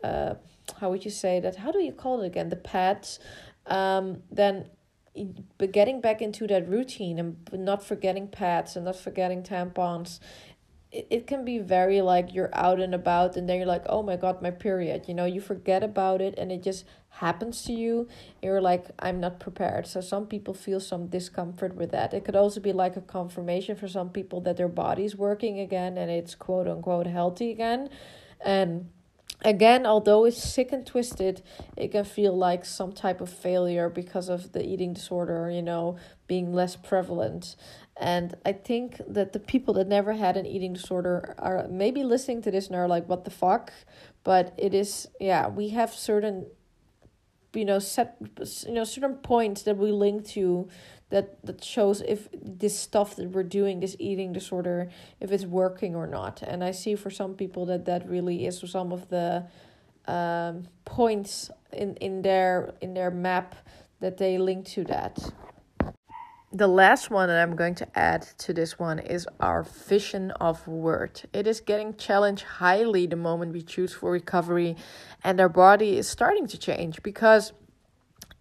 the, 0.02 0.06
uh, 0.06 0.34
how 0.80 0.90
would 0.90 1.04
you 1.04 1.12
say 1.12 1.38
that? 1.38 1.54
How 1.54 1.70
do 1.70 1.78
you 1.78 1.92
call 1.92 2.22
it 2.22 2.26
again? 2.26 2.48
The 2.48 2.56
pads. 2.56 3.20
Um, 3.66 4.24
then 4.32 4.66
but 5.58 5.72
getting 5.72 6.00
back 6.00 6.22
into 6.22 6.46
that 6.46 6.68
routine 6.68 7.18
and 7.18 7.36
not 7.52 7.84
forgetting 7.84 8.26
pads 8.26 8.76
and 8.76 8.84
not 8.86 8.96
forgetting 8.96 9.42
tampons 9.42 10.20
it, 10.90 11.06
it 11.10 11.26
can 11.26 11.44
be 11.44 11.58
very 11.58 12.00
like 12.00 12.34
you're 12.34 12.54
out 12.54 12.80
and 12.80 12.94
about 12.94 13.36
and 13.36 13.48
then 13.48 13.56
you're 13.56 13.66
like 13.66 13.84
oh 13.88 14.02
my 14.02 14.16
god 14.16 14.40
my 14.40 14.50
period 14.50 15.04
you 15.08 15.14
know 15.14 15.24
you 15.24 15.40
forget 15.40 15.82
about 15.82 16.20
it 16.20 16.34
and 16.38 16.52
it 16.52 16.62
just 16.62 16.84
happens 17.16 17.62
to 17.62 17.72
you 17.72 18.08
you're 18.42 18.60
like 18.60 18.86
i'm 18.98 19.20
not 19.20 19.38
prepared. 19.38 19.86
So 19.86 20.00
some 20.00 20.26
people 20.26 20.54
feel 20.54 20.80
some 20.80 21.06
discomfort 21.08 21.74
with 21.74 21.90
that. 21.90 22.14
It 22.14 22.24
could 22.24 22.36
also 22.36 22.60
be 22.60 22.72
like 22.72 22.96
a 22.96 23.00
confirmation 23.00 23.76
for 23.76 23.88
some 23.88 24.10
people 24.10 24.40
that 24.42 24.56
their 24.56 24.68
body's 24.68 25.14
working 25.14 25.60
again 25.60 25.98
and 25.98 26.10
it's 26.10 26.34
quote 26.34 26.66
unquote 26.66 27.06
healthy 27.06 27.50
again. 27.50 27.90
And 28.44 28.88
again, 29.44 29.86
although 29.86 30.24
it's 30.24 30.42
sick 30.42 30.72
and 30.72 30.86
twisted, 30.86 31.42
it 31.76 31.92
can 31.92 32.04
feel 32.04 32.36
like 32.36 32.64
some 32.64 32.92
type 32.92 33.20
of 33.20 33.30
failure 33.30 33.88
because 33.88 34.28
of 34.28 34.52
the 34.52 34.64
eating 34.64 34.92
disorder, 34.92 35.50
you 35.50 35.62
know, 35.62 35.96
being 36.26 36.52
less 36.52 36.76
prevalent. 36.76 37.56
And 37.96 38.34
I 38.44 38.52
think 38.52 39.00
that 39.06 39.32
the 39.32 39.38
people 39.38 39.74
that 39.74 39.86
never 39.86 40.14
had 40.14 40.36
an 40.36 40.46
eating 40.46 40.72
disorder 40.72 41.34
are 41.38 41.66
maybe 41.68 42.04
listening 42.04 42.42
to 42.42 42.50
this 42.50 42.68
and 42.68 42.76
are 42.76 42.88
like, 42.88 43.08
what 43.08 43.24
the 43.24 43.30
fuck? 43.30 43.72
But 44.24 44.54
it 44.56 44.74
is, 44.74 45.08
yeah, 45.20 45.48
we 45.48 45.70
have 45.70 45.92
certain, 45.92 46.46
you 47.54 47.64
know, 47.64 47.78
set, 47.78 48.16
you 48.66 48.72
know, 48.72 48.84
certain 48.84 49.16
points 49.16 49.62
that 49.62 49.76
we 49.76 49.92
link 49.92 50.26
to 50.28 50.68
that 51.12 51.44
that 51.44 51.62
shows 51.62 52.00
if 52.00 52.28
this 52.32 52.76
stuff 52.76 53.16
that 53.16 53.28
we're 53.30 53.42
doing 53.42 53.80
this 53.80 53.94
eating 53.98 54.32
disorder 54.32 54.88
if 55.20 55.30
it's 55.30 55.44
working 55.44 55.94
or 55.94 56.06
not. 56.06 56.42
And 56.42 56.64
i 56.64 56.70
see 56.72 56.94
for 56.94 57.10
some 57.10 57.34
people 57.34 57.66
that 57.66 57.84
that 57.84 58.08
really 58.08 58.46
is 58.46 58.64
some 58.66 58.92
of 58.92 59.08
the 59.10 59.44
um, 60.06 60.64
points 60.84 61.50
in 61.72 61.96
in 61.96 62.22
their 62.22 62.74
in 62.80 62.94
their 62.94 63.10
map 63.10 63.54
that 64.00 64.16
they 64.16 64.38
link 64.38 64.66
to 64.66 64.84
that 64.84 65.18
the 66.52 66.68
last 66.68 67.10
one 67.10 67.28
that 67.28 67.40
I'm 67.40 67.56
going 67.56 67.74
to 67.76 67.98
add 67.98 68.22
to 68.38 68.52
this 68.52 68.78
one 68.78 68.98
is 68.98 69.26
our 69.40 69.62
vision 69.62 70.30
of 70.32 70.66
word. 70.68 71.22
It 71.32 71.46
is 71.46 71.60
getting 71.60 71.96
challenged 71.96 72.44
highly 72.44 73.06
the 73.06 73.16
moment 73.16 73.54
we 73.54 73.62
choose 73.62 73.94
for 73.94 74.12
recovery, 74.12 74.76
and 75.24 75.40
our 75.40 75.48
body 75.48 75.96
is 75.96 76.08
starting 76.08 76.46
to 76.48 76.58
change 76.58 77.02
because 77.02 77.54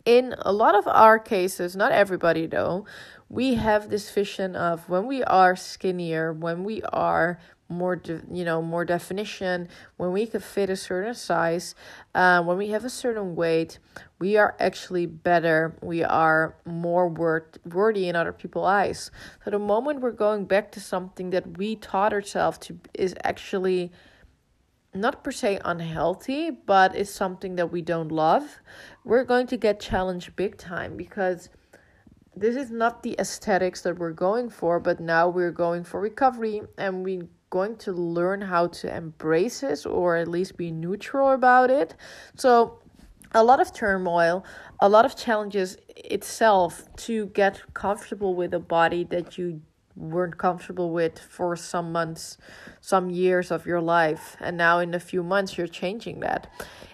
in 0.04 0.36
a 0.40 0.52
lot 0.52 0.76
of 0.76 0.88
our 0.88 1.20
cases, 1.20 1.76
not 1.76 1.94
everybody 1.94 2.48
though, 2.48 2.86
we 3.30 3.54
have 3.56 3.90
this 3.90 4.12
vision 4.12 4.58
of 4.58 4.90
when 4.90 5.08
we 5.08 5.24
are 5.24 5.56
skinnier, 5.56 6.34
when 6.34 6.66
we 6.66 6.82
are 6.92 7.40
more 7.72 7.96
de- 7.96 8.22
you 8.32 8.46
know 8.46 8.62
more 8.62 8.86
definition. 8.86 9.70
When 9.98 10.12
we 10.12 10.28
can 10.28 10.42
fit 10.42 10.70
a 10.70 10.76
certain 10.76 11.14
size 11.16 11.74
uh, 12.14 12.44
when 12.44 12.58
we 12.58 12.70
have 12.70 12.86
a 12.86 12.90
certain 12.90 13.36
weight 13.36 13.80
we 14.22 14.38
are 14.38 14.56
actually 14.60 15.08
better. 15.08 15.76
We 15.82 16.04
are 16.04 16.56
more 16.64 17.10
worth- 17.10 17.58
worthy 17.66 18.08
in 18.08 18.16
other 18.16 18.32
people's 18.32 18.68
eyes. 18.68 19.10
So 19.44 19.50
the 19.50 19.58
moment 19.58 20.00
we're 20.00 20.12
going 20.12 20.46
back 20.46 20.72
to 20.74 20.80
something 20.80 21.32
that 21.32 21.58
we 21.58 21.76
taught 21.76 22.14
ourselves 22.14 22.60
to 22.60 22.80
is 22.94 23.16
actually 23.24 23.92
not 24.94 25.24
per 25.24 25.32
se 25.32 25.60
unhealthy, 25.66 26.52
but 26.52 26.96
it's 26.96 27.10
something 27.10 27.56
that 27.56 27.72
we 27.72 27.82
don't 27.82 28.12
love, 28.12 28.62
we're 29.04 29.24
going 29.24 29.48
to 29.48 29.58
get 29.58 29.80
challenged 29.80 30.36
big 30.36 30.56
time 30.56 30.96
because 30.96 31.50
this 32.36 32.56
is 32.56 32.70
not 32.70 33.02
the 33.02 33.16
aesthetics 33.18 33.82
that 33.82 33.98
we're 33.98 34.12
going 34.12 34.52
for, 34.52 34.80
but 34.80 35.00
now 35.00 35.28
we're 35.28 35.52
going 35.52 35.84
for 35.84 36.00
recovery 36.00 36.62
and 36.78 37.04
we're 37.04 37.28
going 37.52 37.76
to 37.76 37.92
learn 37.92 38.42
how 38.42 38.66
to 38.66 38.96
embrace 38.96 39.60
this 39.60 39.86
or 39.86 40.16
at 40.16 40.28
least 40.28 40.58
be 40.58 40.72
neutral 40.72 41.32
about 41.32 41.70
it. 41.70 41.94
So, 42.36 42.80
a 43.34 43.44
lot 43.44 43.62
of 43.62 43.72
turmoil, 43.72 44.44
a 44.82 44.90
lot 44.90 45.06
of 45.06 45.16
challenges 45.16 45.78
itself 45.96 46.84
to 46.98 47.28
get 47.28 47.62
comfortable 47.74 48.36
with 48.36 48.54
a 48.54 48.60
body 48.60 49.06
that 49.06 49.38
you 49.38 49.62
weren't 49.96 50.38
comfortable 50.38 50.92
with 50.92 51.20
for 51.20 51.56
some 51.56 51.92
months, 51.92 52.38
some 52.82 53.10
years 53.10 53.52
of 53.52 53.66
your 53.66 53.82
life, 53.82 54.36
and 54.40 54.58
now 54.58 54.80
in 54.80 54.94
a 54.94 55.00
few 55.00 55.24
months 55.24 55.58
you're 55.58 55.68
changing 55.68 56.20
that. 56.22 56.48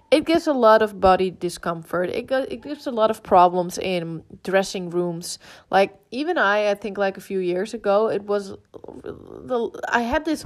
It 0.10 0.26
gives 0.26 0.48
a 0.48 0.54
lot 0.54 0.82
of 0.82 1.02
body 1.02 1.32
discomfort. 1.32 2.10
It 2.10 2.28
go, 2.28 2.44
it 2.44 2.62
gives 2.62 2.88
a 2.88 2.92
lot 2.92 3.12
of 3.12 3.24
problems 3.24 3.78
in 3.78 4.24
dressing 4.44 4.90
rooms. 4.90 5.38
Like 5.70 5.98
even 6.12 6.38
I, 6.38 6.72
I 6.72 6.76
think 6.76 6.98
like 6.98 7.18
a 7.18 7.22
few 7.22 7.40
years 7.40 7.74
ago, 7.74 8.10
it 8.10 8.24
was 8.24 8.56
the 8.74 9.82
I 9.90 10.02
had 10.02 10.24
this. 10.24 10.46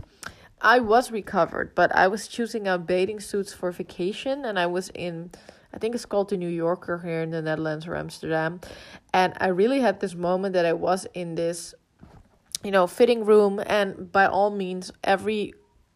I 0.63 0.79
was 0.79 1.11
recovered, 1.11 1.73
but 1.73 1.95
I 1.95 2.07
was 2.07 2.27
choosing 2.27 2.67
out 2.67 2.85
bathing 2.85 3.19
suits 3.19 3.51
for 3.53 3.71
vacation, 3.71 4.45
and 4.45 4.59
I 4.59 4.65
was 4.65 4.89
in 4.95 5.31
I 5.73 5.77
think 5.77 5.95
it's 5.95 6.05
called 6.05 6.29
the 6.29 6.37
New 6.37 6.49
Yorker 6.49 6.99
here 6.99 7.21
in 7.21 7.29
the 7.29 7.41
Netherlands 7.41 7.87
or 7.87 7.95
Amsterdam. 7.95 8.61
And 9.13 9.33
I 9.39 9.47
really 9.47 9.79
had 9.79 9.99
this 9.99 10.15
moment 10.15 10.53
that 10.53 10.65
I 10.65 10.73
was 10.73 11.07
in 11.13 11.35
this 11.35 11.73
you 12.63 12.71
know 12.71 12.87
fitting 12.87 13.25
room 13.25 13.61
and 13.65 14.11
by 14.11 14.25
all 14.25 14.51
means 14.51 14.91
every 15.03 15.53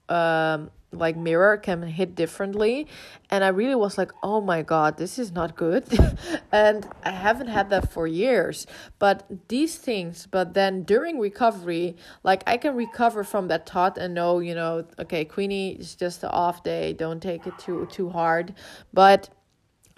um 0.10 0.72
like 0.96 1.16
mirror 1.18 1.58
can 1.58 1.84
hit 1.84 2.16
differently. 2.16 2.88
And 3.30 3.44
i 3.44 3.48
really 3.50 3.76
was 3.76 3.98
like 3.98 4.12
oh 4.24 4.42
my 4.42 4.62
god 4.62 4.98
this 4.98 5.20
is 5.20 5.32
not 5.32 5.56
good. 5.56 5.86
And 6.52 6.88
i 7.04 7.12
haven't 7.12 7.48
had 7.48 7.70
that 7.70 7.92
for 7.92 8.08
years. 8.08 8.68
But 9.00 9.26
these 9.48 9.76
things 9.78 10.28
but 10.30 10.54
then 10.54 10.84
during 10.84 11.20
recovery 11.20 11.96
like 12.24 12.44
i 12.48 12.58
can 12.58 12.76
recover 12.76 13.24
from 13.24 13.48
that 13.50 13.68
thought 13.70 13.98
and 13.98 14.14
know 14.14 14.40
you 14.40 14.56
know 14.56 14.86
okay 15.00 15.26
queenie 15.26 15.74
is 15.74 15.96
just 15.96 16.24
an 16.24 16.30
off 16.30 16.64
day. 16.64 16.94
Don't 16.94 17.22
take 17.22 17.46
it 17.48 17.58
too 17.60 17.88
too 17.92 18.10
hard. 18.10 18.54
But 18.94 19.30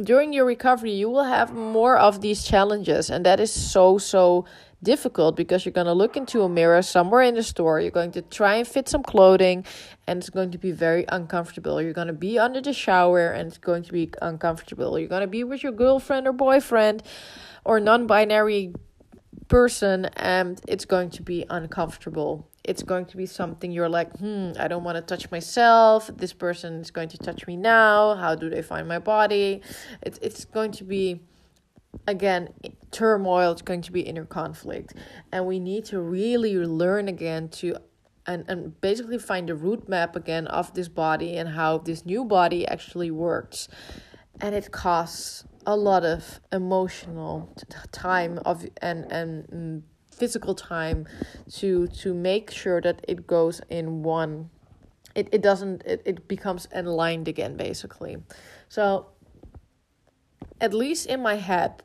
during 0.04 0.32
your 0.32 0.46
recovery 0.46 0.92
you 0.92 1.10
will 1.10 1.24
have 1.24 1.54
more 1.54 1.98
of 1.98 2.22
these 2.22 2.44
challenges. 2.44 3.10
And 3.10 3.26
that 3.26 3.40
is 3.40 3.52
so 3.52 3.98
so 3.98 4.46
difficult 4.82 5.36
because 5.36 5.66
you're 5.66 5.74
going 5.74 5.88
to 5.88 5.94
look 5.94 6.16
into 6.16 6.44
a 6.44 6.50
mirror 6.50 6.82
somewhere 6.82 7.22
in 7.22 7.36
the 7.36 7.44
store. 7.44 7.80
You're 7.80 7.92
going 7.92 8.12
to 8.12 8.22
try 8.22 8.56
and 8.56 8.68
fit 8.68 8.88
some 8.88 9.04
clothing, 9.04 9.66
and 10.06 10.20
it's 10.20 10.30
going 10.30 10.52
to 10.52 10.58
be 10.58 10.72
very 10.72 11.06
uncomfortable. 11.10 11.82
You're 11.82 11.94
going 11.94 12.08
to 12.08 12.14
be 12.14 12.38
under 12.38 12.62
the 12.62 12.74
shower, 12.74 13.32
and 13.32 13.48
it's 13.48 13.58
going 13.58 13.84
to 13.84 13.92
be 13.92 14.12
uncomfortable. 14.22 15.00
You're 15.00 15.10
going 15.10 15.22
to 15.22 15.28
be 15.28 15.44
with 15.44 15.64
your 15.64 15.72
girlfriend 15.72 16.28
or 16.28 16.34
boyfriend 16.34 17.04
or 17.66 17.80
non 17.80 18.08
binary 18.08 18.74
person, 19.48 20.06
and 20.18 20.62
it's 20.68 20.86
going 20.86 21.10
to 21.12 21.24
be 21.24 21.46
uncomfortable. 21.50 22.48
It's 22.64 22.84
going 22.84 23.06
to 23.06 23.18
be 23.18 23.26
something 23.26 23.72
you're 23.72 23.90
like, 23.90 24.12
hmm, 24.18 24.52
I 24.60 24.68
don't 24.68 24.84
want 24.84 24.98
to 24.98 25.02
touch 25.02 25.32
myself. 25.32 26.12
This 26.14 26.34
person 26.34 26.82
is 26.82 26.92
going 26.92 27.10
to 27.10 27.18
touch 27.18 27.48
me 27.48 27.56
now. 27.56 28.16
How 28.16 28.36
do 28.36 28.50
they 28.50 28.62
find 28.62 28.88
my 28.88 29.00
body? 29.00 29.62
It's 30.02 30.20
it's 30.22 30.46
going 30.46 30.72
to 30.74 30.84
be 30.84 31.22
again 32.08 32.50
turmoil 32.92 33.52
it's 33.52 33.62
going 33.62 33.82
to 33.82 33.92
be 33.92 34.02
inner 34.02 34.26
conflict. 34.26 34.94
And 35.32 35.46
we 35.46 35.60
need 35.60 35.86
to 35.86 36.00
really 36.00 36.56
learn 36.56 37.08
again 37.08 37.50
to 37.50 37.78
and, 38.26 38.44
and 38.50 38.80
basically 38.82 39.18
find 39.18 39.48
the 39.48 39.56
root 39.56 39.88
map 39.88 40.16
again 40.16 40.48
of 40.48 40.74
this 40.74 40.88
body 40.90 41.38
and 41.38 41.50
how 41.50 41.78
this 41.78 42.06
new 42.06 42.26
body 42.26 42.68
actually 42.68 43.12
works. 43.12 43.70
And 44.42 44.54
it 44.54 44.72
costs 44.72 45.46
a 45.66 45.76
lot 45.76 46.06
of 46.06 46.40
emotional 46.52 47.54
time 47.92 48.40
of 48.46 48.66
and 48.82 49.12
and 49.12 49.48
mm, 49.48 49.82
physical 50.12 50.56
time 50.56 51.08
to 51.54 51.88
to 51.88 52.14
make 52.14 52.52
sure 52.52 52.82
that 52.82 53.04
it 53.08 53.28
goes 53.28 53.62
in 53.70 54.04
one. 54.04 54.50
It, 55.16 55.30
it 55.32 55.42
doesn't 55.42 55.84
it, 55.86 56.02
it 56.06 56.28
becomes 56.28 56.68
aligned 56.72 57.28
again 57.28 57.58
basically. 57.58 58.18
So 58.70 59.08
at 60.62 60.74
least 60.74 61.08
in 61.08 61.22
my 61.22 61.36
head 61.36 61.84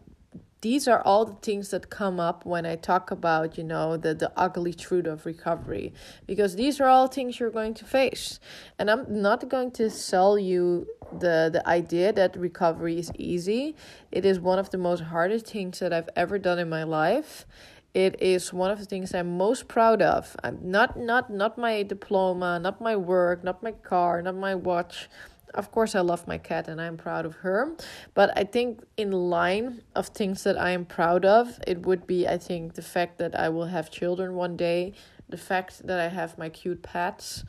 these 0.62 0.87
are 0.87 1.03
all 1.03 1.25
the 1.25 1.35
things 1.35 1.70
that 1.70 1.90
come 1.90 2.20
up 2.20 2.46
when 2.46 2.64
I 2.64 2.77
talk 2.77 3.11
about, 3.11 3.59
you 3.59 3.64
know, 3.64 3.96
the, 3.96 4.14
the 4.14 4.33
ugly 4.37 4.72
truth 4.72 5.07
of 5.07 5.27
recovery. 5.27 5.92
Because 6.25 6.55
these 6.55 6.81
are 6.81 6.87
all 6.87 7.09
things 7.09 7.40
you're 7.40 7.51
going 7.51 7.75
to 7.75 7.85
face. 7.85 8.38
And 8.79 8.88
I'm 8.88 9.05
not 9.09 9.48
going 9.48 9.72
to 9.72 9.90
sell 9.90 10.38
you 10.38 10.87
the, 11.11 11.51
the 11.53 11.62
idea 11.66 12.12
that 12.12 12.37
recovery 12.37 12.98
is 12.98 13.11
easy. 13.16 13.75
It 14.12 14.25
is 14.25 14.38
one 14.38 14.61
of 14.61 14.70
the 14.70 14.79
most 14.79 15.03
hardest 15.03 15.48
things 15.48 15.81
that 15.81 15.92
I've 15.92 16.11
ever 16.14 16.38
done 16.38 16.61
in 16.61 16.68
my 16.68 16.85
life. 16.85 17.44
It 17.92 18.22
is 18.22 18.53
one 18.55 18.70
of 18.70 18.79
the 18.79 18.87
things 18.87 19.14
I'm 19.14 19.37
most 19.37 19.68
proud 19.68 20.01
of. 20.01 20.35
I'm 20.42 20.59
not 20.62 20.98
not 20.98 21.29
not 21.29 21.59
my 21.59 21.83
diploma, 21.83 22.59
not 22.59 22.81
my 22.81 22.96
work, 22.96 23.44
not 23.44 23.62
my 23.62 23.72
car, 23.72 24.22
not 24.22 24.35
my 24.35 24.55
watch 24.55 25.11
of 25.55 25.71
course, 25.71 25.95
I 25.95 26.01
love 26.01 26.27
my 26.27 26.38
cat 26.38 26.69
and 26.69 26.81
I'm 26.81 26.97
proud 26.97 27.27
of 27.27 27.37
her. 27.37 27.77
But 28.15 28.37
I 28.37 28.45
think, 28.45 28.83
in 28.97 29.12
line 29.12 29.83
of 29.95 30.09
things 30.09 30.45
that 30.45 30.59
I 30.59 30.71
am 30.71 30.85
proud 30.85 31.25
of, 31.25 31.59
it 31.67 31.87
would 31.87 32.07
be 32.07 32.27
I 32.27 32.38
think 32.38 32.75
the 32.75 32.83
fact 32.83 33.19
that 33.19 33.38
I 33.38 33.49
will 33.49 33.67
have 33.67 33.91
children 33.91 34.35
one 34.35 34.57
day, 34.57 34.95
the 35.29 35.37
fact 35.37 35.87
that 35.87 35.99
I 36.01 36.09
have 36.09 36.38
my 36.38 36.49
cute 36.49 36.83
pets, 36.83 37.45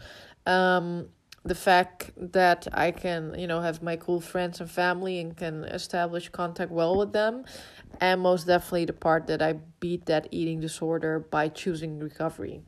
um, 0.46 1.10
the 1.46 1.56
fact 1.56 2.12
that 2.16 2.68
I 2.74 2.92
can, 2.92 3.38
you 3.38 3.48
know, 3.48 3.60
have 3.62 3.84
my 3.84 3.98
cool 3.98 4.22
friends 4.22 4.62
and 4.62 4.72
family 4.72 5.20
and 5.20 5.36
can 5.36 5.66
establish 5.66 6.30
contact 6.30 6.72
well 6.72 6.98
with 6.98 7.12
them, 7.12 7.44
and 8.00 8.22
most 8.22 8.48
definitely 8.48 8.86
the 8.86 8.94
part 8.94 9.28
that 9.28 9.42
I 9.42 9.54
beat 9.80 10.06
that 10.06 10.28
eating 10.32 10.62
disorder 10.62 11.20
by 11.20 11.50
choosing 11.50 12.00
recovery. 12.00 12.62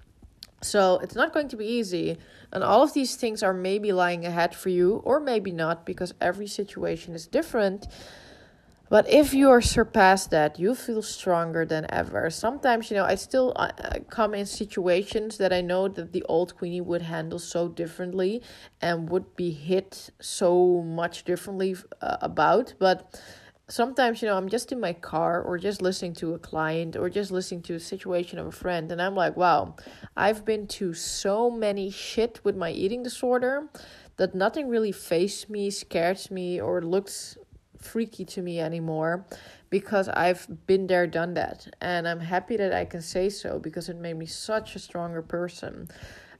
So 0.61 0.99
it's 1.03 1.15
not 1.15 1.33
going 1.33 1.47
to 1.49 1.57
be 1.57 1.65
easy. 1.65 2.17
And 2.51 2.63
all 2.63 2.81
of 2.81 2.93
these 2.93 3.15
things 3.15 3.43
are 3.43 3.53
maybe 3.53 3.91
lying 3.91 4.25
ahead 4.25 4.55
for 4.55 4.69
you, 4.69 5.01
or 5.03 5.19
maybe 5.19 5.51
not, 5.51 5.85
because 5.85 6.13
every 6.21 6.47
situation 6.47 7.13
is 7.13 7.27
different. 7.27 7.87
But 8.87 9.09
if 9.09 9.33
you 9.33 9.49
are 9.49 9.61
surpassed 9.61 10.29
that, 10.29 10.59
you 10.59 10.75
feel 10.75 11.01
stronger 11.01 11.65
than 11.65 11.87
ever. 11.89 12.29
Sometimes, 12.29 12.91
you 12.91 12.97
know, 12.97 13.03
I 13.03 13.15
still 13.15 13.51
uh, 13.55 13.71
uh, 13.79 13.99
come 14.09 14.35
in 14.35 14.45
situations 14.45 15.37
that 15.39 15.51
I 15.51 15.61
know 15.61 15.87
that 15.87 16.13
the 16.13 16.23
old 16.29 16.55
Queenie 16.55 16.81
would 16.81 17.01
handle 17.01 17.39
so 17.39 17.67
differently 17.67 18.43
and 18.81 19.09
would 19.09 19.35
be 19.35 19.49
hit 19.51 20.11
so 20.21 20.83
much 20.83 21.23
differently 21.23 21.75
uh, 21.99 22.17
about. 22.21 22.75
But 22.77 23.19
sometimes 23.67 24.21
you 24.21 24.27
know 24.27 24.37
i'm 24.37 24.49
just 24.49 24.71
in 24.71 24.79
my 24.79 24.93
car 24.93 25.41
or 25.41 25.57
just 25.57 25.81
listening 25.81 26.13
to 26.13 26.33
a 26.33 26.39
client 26.39 26.95
or 26.95 27.09
just 27.09 27.31
listening 27.31 27.61
to 27.61 27.73
a 27.73 27.79
situation 27.79 28.37
of 28.37 28.45
a 28.45 28.51
friend 28.51 28.91
and 28.91 29.01
i'm 29.01 29.15
like 29.15 29.35
wow 29.35 29.75
i've 30.15 30.45
been 30.45 30.67
to 30.67 30.93
so 30.93 31.49
many 31.49 31.89
shit 31.89 32.39
with 32.43 32.55
my 32.55 32.71
eating 32.71 33.01
disorder 33.01 33.67
that 34.17 34.33
nothing 34.33 34.67
really 34.67 34.91
faced 34.91 35.49
me, 35.49 35.69
scares 35.69 36.31
me, 36.31 36.59
or 36.59 36.81
looks 36.81 37.37
freaky 37.77 38.25
to 38.25 38.41
me 38.41 38.59
anymore 38.59 39.25
because 39.69 40.07
I've 40.09 40.47
been 40.65 40.87
there, 40.87 41.05
done 41.05 41.33
that. 41.33 41.67
And 41.81 42.07
I'm 42.07 42.19
happy 42.19 42.57
that 42.57 42.73
I 42.73 42.85
can 42.85 43.01
say 43.01 43.29
so 43.29 43.59
because 43.59 43.89
it 43.89 43.97
made 43.97 44.17
me 44.17 44.25
such 44.25 44.75
a 44.75 44.79
stronger 44.79 45.21
person. 45.21 45.89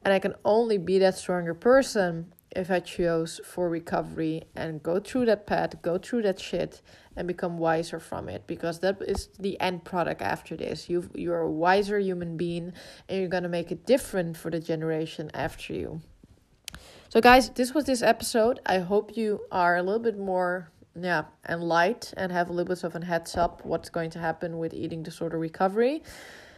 And 0.03 0.13
I 0.13 0.19
can 0.19 0.35
only 0.45 0.77
be 0.77 0.99
that 0.99 1.17
stronger 1.17 1.53
person 1.53 2.33
if 2.55 2.71
I 2.71 2.79
chose 2.79 3.41
for 3.43 3.69
recovery 3.69 4.43
and 4.55 4.81
go 4.81 4.99
through 4.99 5.25
that 5.25 5.45
path, 5.45 5.81
go 5.81 5.97
through 5.97 6.23
that 6.23 6.39
shit, 6.39 6.81
and 7.15 7.27
become 7.27 7.57
wiser 7.57 7.99
from 7.99 8.29
it 8.29 8.45
because 8.47 8.79
that 8.79 9.01
is 9.01 9.29
the 9.39 9.59
end 9.59 9.83
product 9.83 10.21
after 10.21 10.55
this. 10.55 10.89
You 10.89 11.09
you're 11.13 11.41
a 11.41 11.51
wiser 11.51 11.99
human 11.99 12.37
being 12.37 12.73
and 13.07 13.19
you're 13.19 13.29
gonna 13.29 13.49
make 13.49 13.71
it 13.71 13.85
different 13.85 14.37
for 14.37 14.51
the 14.51 14.59
generation 14.59 15.31
after 15.33 15.73
you. 15.73 16.01
So 17.09 17.21
guys, 17.21 17.49
this 17.51 17.73
was 17.73 17.85
this 17.85 18.01
episode. 18.01 18.59
I 18.65 18.79
hope 18.79 19.15
you 19.15 19.41
are 19.51 19.77
a 19.77 19.83
little 19.83 20.01
bit 20.01 20.17
more 20.17 20.71
yeah, 20.99 21.25
and 21.45 21.61
light 21.61 22.13
and 22.15 22.31
have 22.31 22.49
a 22.49 22.53
little 22.53 22.73
bit 22.73 22.83
of 22.83 22.95
a 22.95 23.05
heads 23.05 23.35
up 23.35 23.65
what's 23.65 23.89
going 23.89 24.09
to 24.11 24.19
happen 24.19 24.57
with 24.57 24.73
eating 24.73 25.03
disorder 25.03 25.37
recovery. 25.37 26.03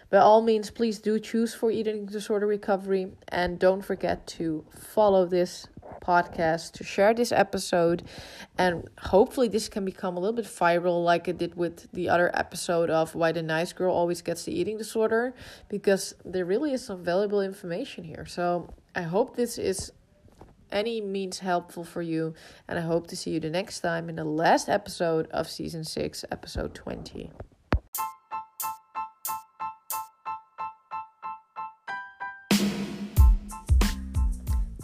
By 0.10 0.19
all 0.19 0.41
means, 0.41 0.69
please 0.69 0.99
do 0.99 1.19
choose 1.19 1.53
for 1.53 1.69
eating 1.69 2.05
disorder 2.05 2.47
recovery 2.47 3.12
and 3.27 3.60
don't 3.60 3.81
forget 3.81 4.25
to 4.27 4.63
follow 4.73 5.25
this 5.25 5.67
podcast, 6.07 6.71
to 6.73 6.83
share 6.83 7.13
this 7.13 7.31
episode, 7.31 8.03
and 8.57 8.87
hopefully 8.99 9.47
this 9.47 9.67
can 9.67 9.83
become 9.83 10.15
a 10.15 10.19
little 10.19 10.35
bit 10.35 10.45
viral 10.45 11.03
like 11.03 11.27
it 11.27 11.37
did 11.37 11.55
with 11.55 11.91
the 11.91 12.07
other 12.09 12.31
episode 12.33 12.89
of 12.89 13.13
why 13.15 13.31
the 13.31 13.43
nice 13.43 13.73
girl 13.73 13.93
always 13.93 14.21
gets 14.21 14.43
the 14.45 14.57
eating 14.57 14.77
disorder 14.77 15.33
because 15.69 16.13
there 16.23 16.45
really 16.45 16.71
is 16.73 16.83
some 16.85 17.03
valuable 17.03 17.41
information 17.41 18.03
here. 18.03 18.25
So, 18.25 18.73
I 18.95 19.01
hope 19.03 19.35
this 19.35 19.57
is 19.57 19.91
any 20.71 21.01
means 21.01 21.39
helpful 21.39 21.83
for 21.83 22.01
you. 22.01 22.33
And 22.67 22.77
I 22.79 22.81
hope 22.81 23.07
to 23.07 23.15
see 23.15 23.31
you 23.31 23.39
the 23.39 23.49
next 23.49 23.81
time 23.81 24.09
in 24.09 24.15
the 24.15 24.23
last 24.23 24.69
episode 24.69 25.27
of 25.27 25.49
season 25.49 25.83
6, 25.83 26.25
episode 26.31 26.73
20. 26.73 27.31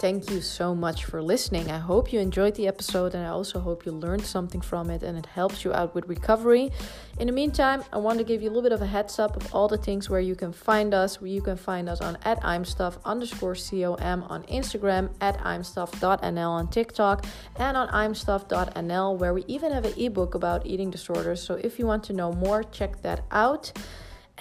Thank 0.03 0.29
you 0.31 0.41
so 0.41 0.75
much 0.75 1.05
for 1.05 1.21
listening. 1.23 1.71
I 1.71 1.77
hope 1.77 2.11
you 2.11 2.19
enjoyed 2.19 2.55
the 2.55 2.67
episode 2.67 3.15
and 3.15 3.25
I 3.25 3.29
also 3.29 3.61
hope 3.61 3.85
you 3.85 3.93
learned 3.93 4.25
something 4.25 4.59
from 4.59 4.89
it 4.89 5.01
and 5.01 5.17
it 5.17 5.25
helps 5.25 5.63
you 5.63 5.71
out 5.73 5.95
with 5.95 6.09
recovery. 6.09 6.73
In 7.19 7.27
the 7.27 7.31
meantime, 7.31 7.85
I 7.93 7.99
want 7.99 8.17
to 8.17 8.25
give 8.25 8.41
you 8.41 8.49
a 8.49 8.51
little 8.51 8.63
bit 8.63 8.73
of 8.73 8.81
a 8.81 8.85
heads 8.85 9.17
up 9.17 9.37
of 9.37 9.55
all 9.55 9.69
the 9.69 9.77
things 9.77 10.09
where 10.09 10.19
you 10.19 10.35
can 10.35 10.51
find 10.51 10.93
us. 10.93 11.21
Where 11.21 11.29
you 11.29 11.41
can 11.41 11.55
find 11.55 11.87
us 11.87 12.01
on 12.01 12.17
at 12.23 12.37
imstuff 12.43 12.97
underscore 13.05 13.55
com 13.55 14.23
on 14.23 14.43
Instagram, 14.51 15.09
at 15.21 15.37
imstuff.nl 15.37 16.49
on 16.49 16.67
TikTok, 16.67 17.25
and 17.55 17.77
on 17.77 17.87
imstuff.nl 17.87 19.17
where 19.17 19.33
we 19.33 19.45
even 19.47 19.71
have 19.71 19.85
an 19.85 19.93
ebook 19.97 20.35
about 20.35 20.65
eating 20.65 20.91
disorders. 20.91 21.41
So 21.41 21.53
if 21.53 21.79
you 21.79 21.87
want 21.87 22.03
to 22.03 22.11
know 22.11 22.33
more, 22.33 22.61
check 22.61 23.01
that 23.03 23.23
out. 23.31 23.71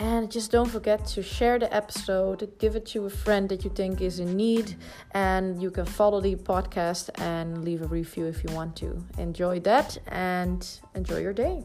And 0.02 0.32
just 0.32 0.50
don't 0.50 0.68
forget 0.68 1.06
to 1.14 1.22
share 1.22 1.60
the 1.60 1.72
episode, 1.72 2.50
give 2.58 2.74
it 2.74 2.86
to 2.86 3.06
a 3.06 3.10
friend 3.10 3.48
that 3.50 3.62
you 3.62 3.70
think 3.70 4.00
is 4.00 4.18
in 4.18 4.36
need, 4.36 4.74
and 5.12 5.62
you 5.62 5.70
can 5.70 5.86
follow 5.86 6.20
the 6.20 6.34
podcast 6.34 7.08
and 7.20 7.64
leave 7.64 7.82
a 7.82 7.86
review 7.86 8.26
if 8.26 8.42
you 8.42 8.52
want 8.52 8.74
to. 8.78 9.00
Enjoy 9.18 9.60
that 9.60 9.98
and 10.08 10.80
enjoy 10.96 11.18
your 11.18 11.32
day. 11.32 11.62